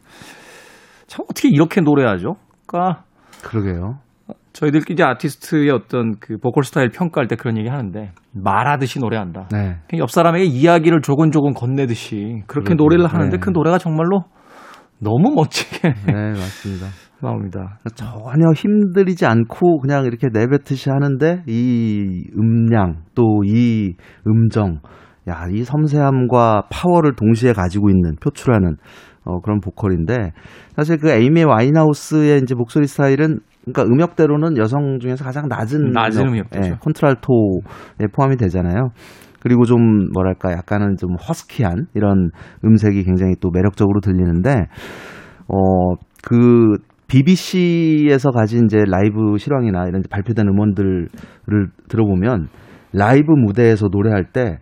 참 1.07 1.27
어떻게 1.29 1.51
이렇게 1.51 1.83
노래하죠? 1.83 2.37
그러니까 2.67 3.05
그러게요. 3.43 3.99
저희들끼리 4.55 4.95
이제 4.95 5.05
아티스트의 5.05 5.69
어떤 5.71 6.19
그 6.21 6.39
보컬 6.39 6.65
스타일 6.65 6.89
평가할 6.89 7.29
때 7.29 7.37
그런 7.37 7.59
얘기 7.59 7.69
하는데 7.69 8.13
말하듯이 8.33 8.99
노래한다. 8.99 9.49
네. 9.53 9.77
그냥 9.89 10.01
옆 10.01 10.11
사람에게 10.11 10.47
이야기를 10.47 11.03
조곤조곤 11.03 11.53
건네듯이 11.53 12.43
그렇게 12.47 12.69
그렇죠. 12.75 12.83
노래를 12.83 13.09
하는데 13.09 13.37
네. 13.37 13.41
그 13.41 13.51
노래가 13.51 13.77
정말로 13.77 14.25
너무 14.99 15.35
멋지게 15.35 15.87
네, 16.07 16.13
맞습니다. 16.31 16.87
나옵니다. 17.23 17.79
전혀 17.95 18.53
힘들이지 18.55 19.27
않고 19.27 19.81
그냥 19.81 20.05
이렇게 20.05 20.29
내뱉듯이 20.33 20.91
하는데 20.91 21.43
이 21.47 22.25
음량 22.37 23.03
또 23.15 23.43
이 23.45 23.95
음정 24.27 24.81
야, 25.29 25.47
이 25.51 25.63
섬세함과 25.65 26.65
파워를 26.71 27.15
동시에 27.15 27.53
가지고 27.53 27.91
있는 27.91 28.17
표출하는 28.23 28.77
어, 29.25 29.41
그런 29.41 29.61
보컬인데 29.61 30.33
사실 30.75 30.97
그 30.99 31.11
에이미 31.11 31.45
와인하우스의 31.45 32.41
이제 32.43 32.55
목소리 32.55 32.87
스타일은 32.87 33.41
그러니까 33.65 33.83
음역대로는 33.85 34.57
여성 34.57 34.99
중에서 34.99 35.23
가장 35.25 35.47
낮은 35.49 35.93
낮은 35.93 36.27
음역. 36.29 36.47
예, 36.57 36.71
콘트랄토에 36.81 38.07
포함이 38.13 38.37
되잖아요. 38.37 38.89
그리고 39.41 39.65
좀 39.65 40.11
뭐랄까 40.13 40.53
약간은 40.53 40.97
좀 40.97 41.15
허스키한 41.17 41.87
이런 41.95 42.31
음색이 42.65 43.05
굉장히 43.05 43.35
또 43.41 43.51
매력적으로 43.51 44.01
들리는데 44.01 44.67
어 45.49 46.11
그 46.23 46.77
BBC에서 47.11 48.31
가진 48.31 48.67
이제 48.67 48.79
라이브 48.87 49.37
실황이나 49.39 49.87
이런 49.87 50.03
발표된 50.09 50.47
음원들을 50.49 51.09
들어보면 51.89 52.49
라이브 52.93 53.33
무대에서 53.33 53.89
노래할 53.91 54.27
때 54.33 54.59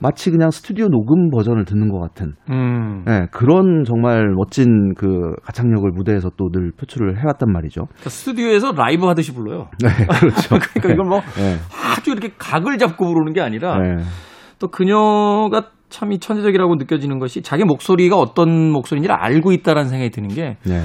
마치 0.00 0.30
그냥 0.30 0.50
스튜디오 0.50 0.88
녹음 0.88 1.30
버전을 1.30 1.64
듣는 1.64 1.88
것 1.90 1.98
같은 2.00 2.32
음. 2.50 3.04
예, 3.08 3.26
그런 3.30 3.84
정말 3.84 4.32
멋진 4.34 4.92
그 4.94 5.32
가창력을 5.44 5.88
무대에서 5.92 6.30
또 6.36 6.48
늘 6.50 6.72
표출을 6.72 7.18
해왔단 7.22 7.50
말이죠. 7.50 7.86
그러니까 7.86 8.10
스튜디오에서 8.10 8.72
라이브 8.72 9.06
하듯이 9.06 9.32
불러요. 9.32 9.68
네, 9.82 9.88
그렇죠. 10.20 10.58
그러니까 10.80 10.92
이걸 10.92 11.06
뭐 11.06 11.20
예, 11.38 11.56
아주 11.96 12.10
이렇게 12.10 12.30
각을 12.38 12.76
잡고 12.78 13.06
부르는 13.06 13.32
게 13.32 13.40
아니라 13.40 13.78
예. 13.84 14.02
또 14.58 14.68
그녀가 14.68 15.70
참 15.88 16.10
이 16.12 16.18
천재적이라고 16.18 16.74
느껴지는 16.74 17.18
것이 17.20 17.40
자기 17.42 17.64
목소리가 17.64 18.16
어떤 18.16 18.70
목소리인지를 18.72 19.14
알고 19.14 19.52
있다라는 19.52 19.88
생각이 19.88 20.10
드는 20.10 20.28
게 20.28 20.56
네. 20.66 20.80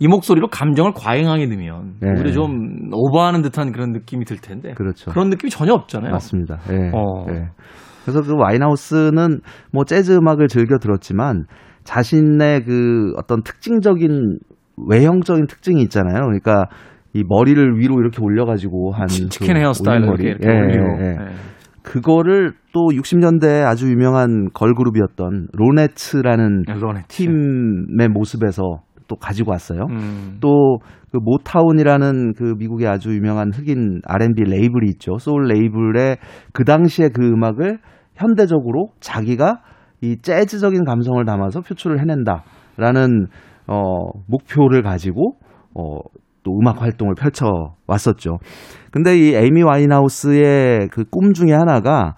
이 0.00 0.08
목소리로 0.08 0.48
감정을 0.48 0.92
과잉하게 0.96 1.46
넣으면 1.46 1.96
네. 2.00 2.08
오히려 2.16 2.32
좀 2.32 2.88
오버하는 2.90 3.42
듯한 3.42 3.70
그런 3.70 3.92
느낌이 3.92 4.24
들 4.24 4.38
텐데 4.38 4.72
그렇죠. 4.74 5.12
런 5.14 5.28
느낌이 5.28 5.50
전혀 5.50 5.74
없잖아요. 5.74 6.10
맞습니다. 6.10 6.58
예. 6.70 6.90
어. 6.94 7.26
예. 7.28 7.48
그래서 8.02 8.22
그 8.22 8.34
와인하우스는 8.34 9.40
뭐 9.72 9.84
재즈 9.84 10.12
음악을 10.16 10.48
즐겨 10.48 10.78
들었지만 10.78 11.44
자신의 11.84 12.64
그 12.64 13.12
어떤 13.18 13.42
특징적인 13.42 14.38
외형적인 14.88 15.46
특징이 15.46 15.82
있잖아요. 15.82 16.22
그러니까 16.22 16.64
이 17.12 17.22
머리를 17.28 17.78
위로 17.78 18.00
이렇게 18.00 18.22
올려가지고 18.22 18.92
한 18.92 19.06
치킨 19.06 19.52
그 19.52 19.60
헤어 19.60 19.74
스타일로 19.74 20.12
올림머리. 20.12 20.24
이렇게, 20.24 20.44
이렇게 20.46 20.56
예, 20.56 20.60
올리고 20.60 21.02
예, 21.02 21.04
예. 21.04 21.10
예. 21.10 21.50
그거를 21.82 22.52
또 22.72 22.88
60년대에 22.92 23.66
아주 23.66 23.90
유명한 23.90 24.48
걸 24.54 24.74
그룹이었던 24.74 25.48
로네츠라는 25.52 26.62
로네트. 26.80 27.08
팀의 27.08 28.08
모습에서 28.08 28.82
또 29.10 29.16
가지고 29.16 29.50
왔어요. 29.50 29.88
음. 29.90 30.38
또 30.40 30.79
그 30.79 31.18
모타운이라는 31.20 32.34
그 32.34 32.54
미국의 32.56 32.86
아주 32.86 33.12
유명한 33.12 33.50
흑인 33.52 34.00
R&B 34.06 34.44
레이블이 34.44 34.88
있죠. 34.92 35.18
소울 35.18 35.48
레이블의 35.48 36.18
그 36.52 36.64
당시에 36.64 37.08
그 37.08 37.26
음악을 37.26 37.78
현대적으로 38.14 38.90
자기가 39.00 39.60
이 40.00 40.16
재즈적인 40.22 40.84
감성을 40.84 41.22
담아서 41.24 41.60
표출을 41.60 42.00
해낸다라는 42.00 43.26
어 43.66 43.98
목표를 44.28 44.82
가지고 44.82 45.34
어 45.74 45.98
또 46.42 46.58
음악 46.58 46.82
활동을 46.82 47.14
펼쳐 47.14 47.74
왔었죠. 47.86 48.38
근데 48.90 49.16
이 49.18 49.34
에이미 49.34 49.62
와인하우스의 49.62 50.88
그 50.88 51.04
꿈 51.10 51.32
중에 51.32 51.52
하나가 51.52 52.14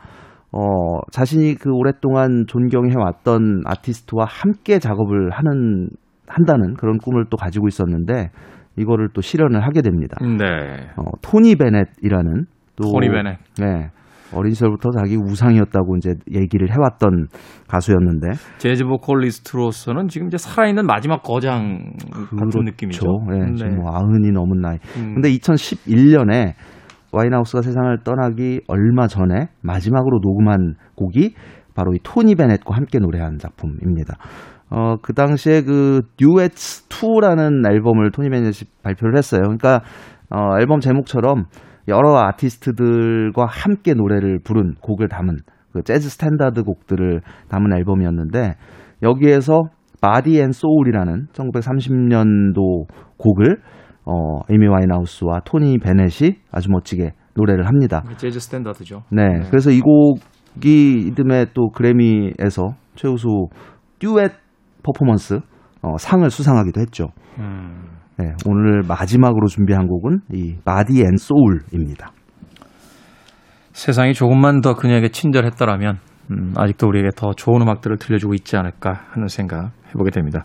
어 0.53 1.01
자신이 1.11 1.55
그 1.55 1.71
오랫동안 1.73 2.45
존경해 2.47 2.95
왔던 2.97 3.63
아티스트와 3.65 4.27
함께 4.29 4.79
작업을 4.79 5.31
하는 5.31 5.89
한다는 6.33 6.75
그런 6.75 6.99
꿈을 6.99 7.27
또 7.31 7.37
가지고 7.37 7.69
있었는데 7.69 8.31
이거를 8.77 9.09
또 9.13 9.21
실현을 9.21 9.65
하게 9.65 9.83
됩니다. 9.83 10.17
네. 10.23 10.89
어, 10.97 11.05
토니 11.21 11.57
베넷이라는 11.57 12.45
또 12.77 12.93
토니 12.93 13.09
베넷. 13.11 13.39
네. 13.59 13.91
어린 14.35 14.55
시절부터 14.55 14.91
자기 14.99 15.17
우상이었다고 15.17 15.97
이제 15.99 16.15
얘기를 16.33 16.71
해왔던 16.71 17.27
가수였는데 17.69 18.31
재즈 18.57 18.85
보컬리스트로서는 18.85 20.09
지금 20.09 20.29
이제 20.29 20.39
살아있는 20.39 20.87
마지막 20.87 21.23
거장 21.23 21.93
같은 22.11 22.65
느낌이죠. 22.65 23.07
네, 23.29 23.55
지금 23.55 23.77
뭐 23.77 23.93
아흔이 23.95 24.31
넘은 24.33 24.61
나이. 24.63 24.79
음. 24.97 25.15
근데 25.15 25.29
2011년에 25.33 26.55
와인하우스가 27.13 27.61
세상을 27.61 27.99
떠나기 28.05 28.63
얼마 28.69 29.07
전에 29.07 29.49
마지막으로 29.61 30.21
녹음한 30.23 30.77
곡이 30.95 31.35
바로 31.75 31.93
이 31.95 31.99
토니 32.03 32.35
베넷과 32.35 32.75
함께 32.75 32.99
노래한 32.99 33.39
작품입니다. 33.39 34.17
어, 34.75 34.97
그 35.03 35.13
당시에 35.13 35.63
그 35.63 36.01
Duets 36.17 36.53
2라는 36.89 37.71
앨범을 37.71 38.11
토니 38.11 38.31
베넷이 38.31 38.71
발표를 38.83 39.19
했어요. 39.19 39.43
그러니까 39.43 39.83
어, 40.31 40.59
앨범 40.59 40.81
제목처럼 40.81 41.45
여러 41.89 42.17
아티스트들과 42.17 43.45
함께 43.47 43.93
노래를 43.93 44.39
부른 44.43 44.77
곡을 44.81 45.09
담은 45.09 45.37
그 45.73 45.83
재즈 45.83 46.09
스탠다드 46.09 46.63
곡들을 46.63 47.21
담은 47.49 47.77
앨범이었는데 47.77 48.55
여기에서 49.03 49.61
Body 50.01 50.41
and 50.41 50.53
Soul이라는 50.53 51.27
1930년도 51.33 52.87
곡을 53.19 53.59
어, 54.07 54.41
에이미 54.51 54.69
와인하우스와 54.69 55.41
토니 55.45 55.79
베넷이 55.81 56.37
아주 56.51 56.71
멋지게 56.71 57.13
노래를 57.35 57.67
합니다. 57.67 58.03
재즈 58.17 58.41
스탠다드죠. 58.41 59.03
네. 59.11 59.41
그래서 59.51 59.71
이 59.71 59.81
곡이 59.81 61.09
이듬해 61.09 61.47
또 61.53 61.69
그래미에서 61.71 62.75
최우수 62.95 63.49
듀엣 63.99 64.42
퍼포먼스 64.83 65.41
어, 65.83 65.97
상을 65.99 66.29
수상하기도 66.29 66.81
했죠. 66.81 67.09
음. 67.39 67.89
네, 68.19 68.33
오늘 68.47 68.83
마지막으로 68.87 69.47
준비한 69.47 69.87
곡은 69.87 70.21
이 70.33 70.57
Body 70.65 71.03
and 71.03 71.17
Soul입니다. 71.17 72.13
세상이 73.73 74.13
조금만 74.13 74.61
더 74.61 74.75
그녀에게 74.75 75.09
친절했더라면 75.09 75.99
음, 76.31 76.53
아직도 76.57 76.87
우리에게 76.89 77.09
더 77.17 77.33
좋은 77.33 77.63
음악들을 77.63 77.97
들려주고 77.99 78.35
있지 78.35 78.57
않을까 78.57 79.07
하는 79.11 79.29
생각 79.29 79.73
해보게 79.89 80.11
됩니다. 80.11 80.45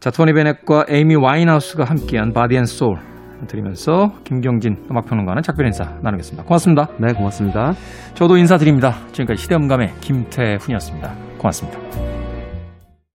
자, 0.00 0.10
토니 0.10 0.32
베넷과 0.32 0.86
에이미 0.88 1.16
와인하우스가 1.16 1.84
함께한 1.84 2.32
Body 2.32 2.56
and 2.56 2.64
Soul 2.64 2.98
들으면서 3.48 4.12
김경진 4.24 4.86
음악평론가는 4.90 5.42
작별 5.42 5.66
인사 5.66 5.84
나누겠습니다. 6.02 6.44
고맙습니다. 6.44 6.88
네, 6.98 7.12
고맙습니다. 7.12 7.72
저도 8.14 8.36
인사드립니다. 8.36 8.92
지금까지 9.12 9.42
시대음감의 9.42 9.94
김태훈이었습니다. 10.00 11.14
고맙습니다. 11.38 12.13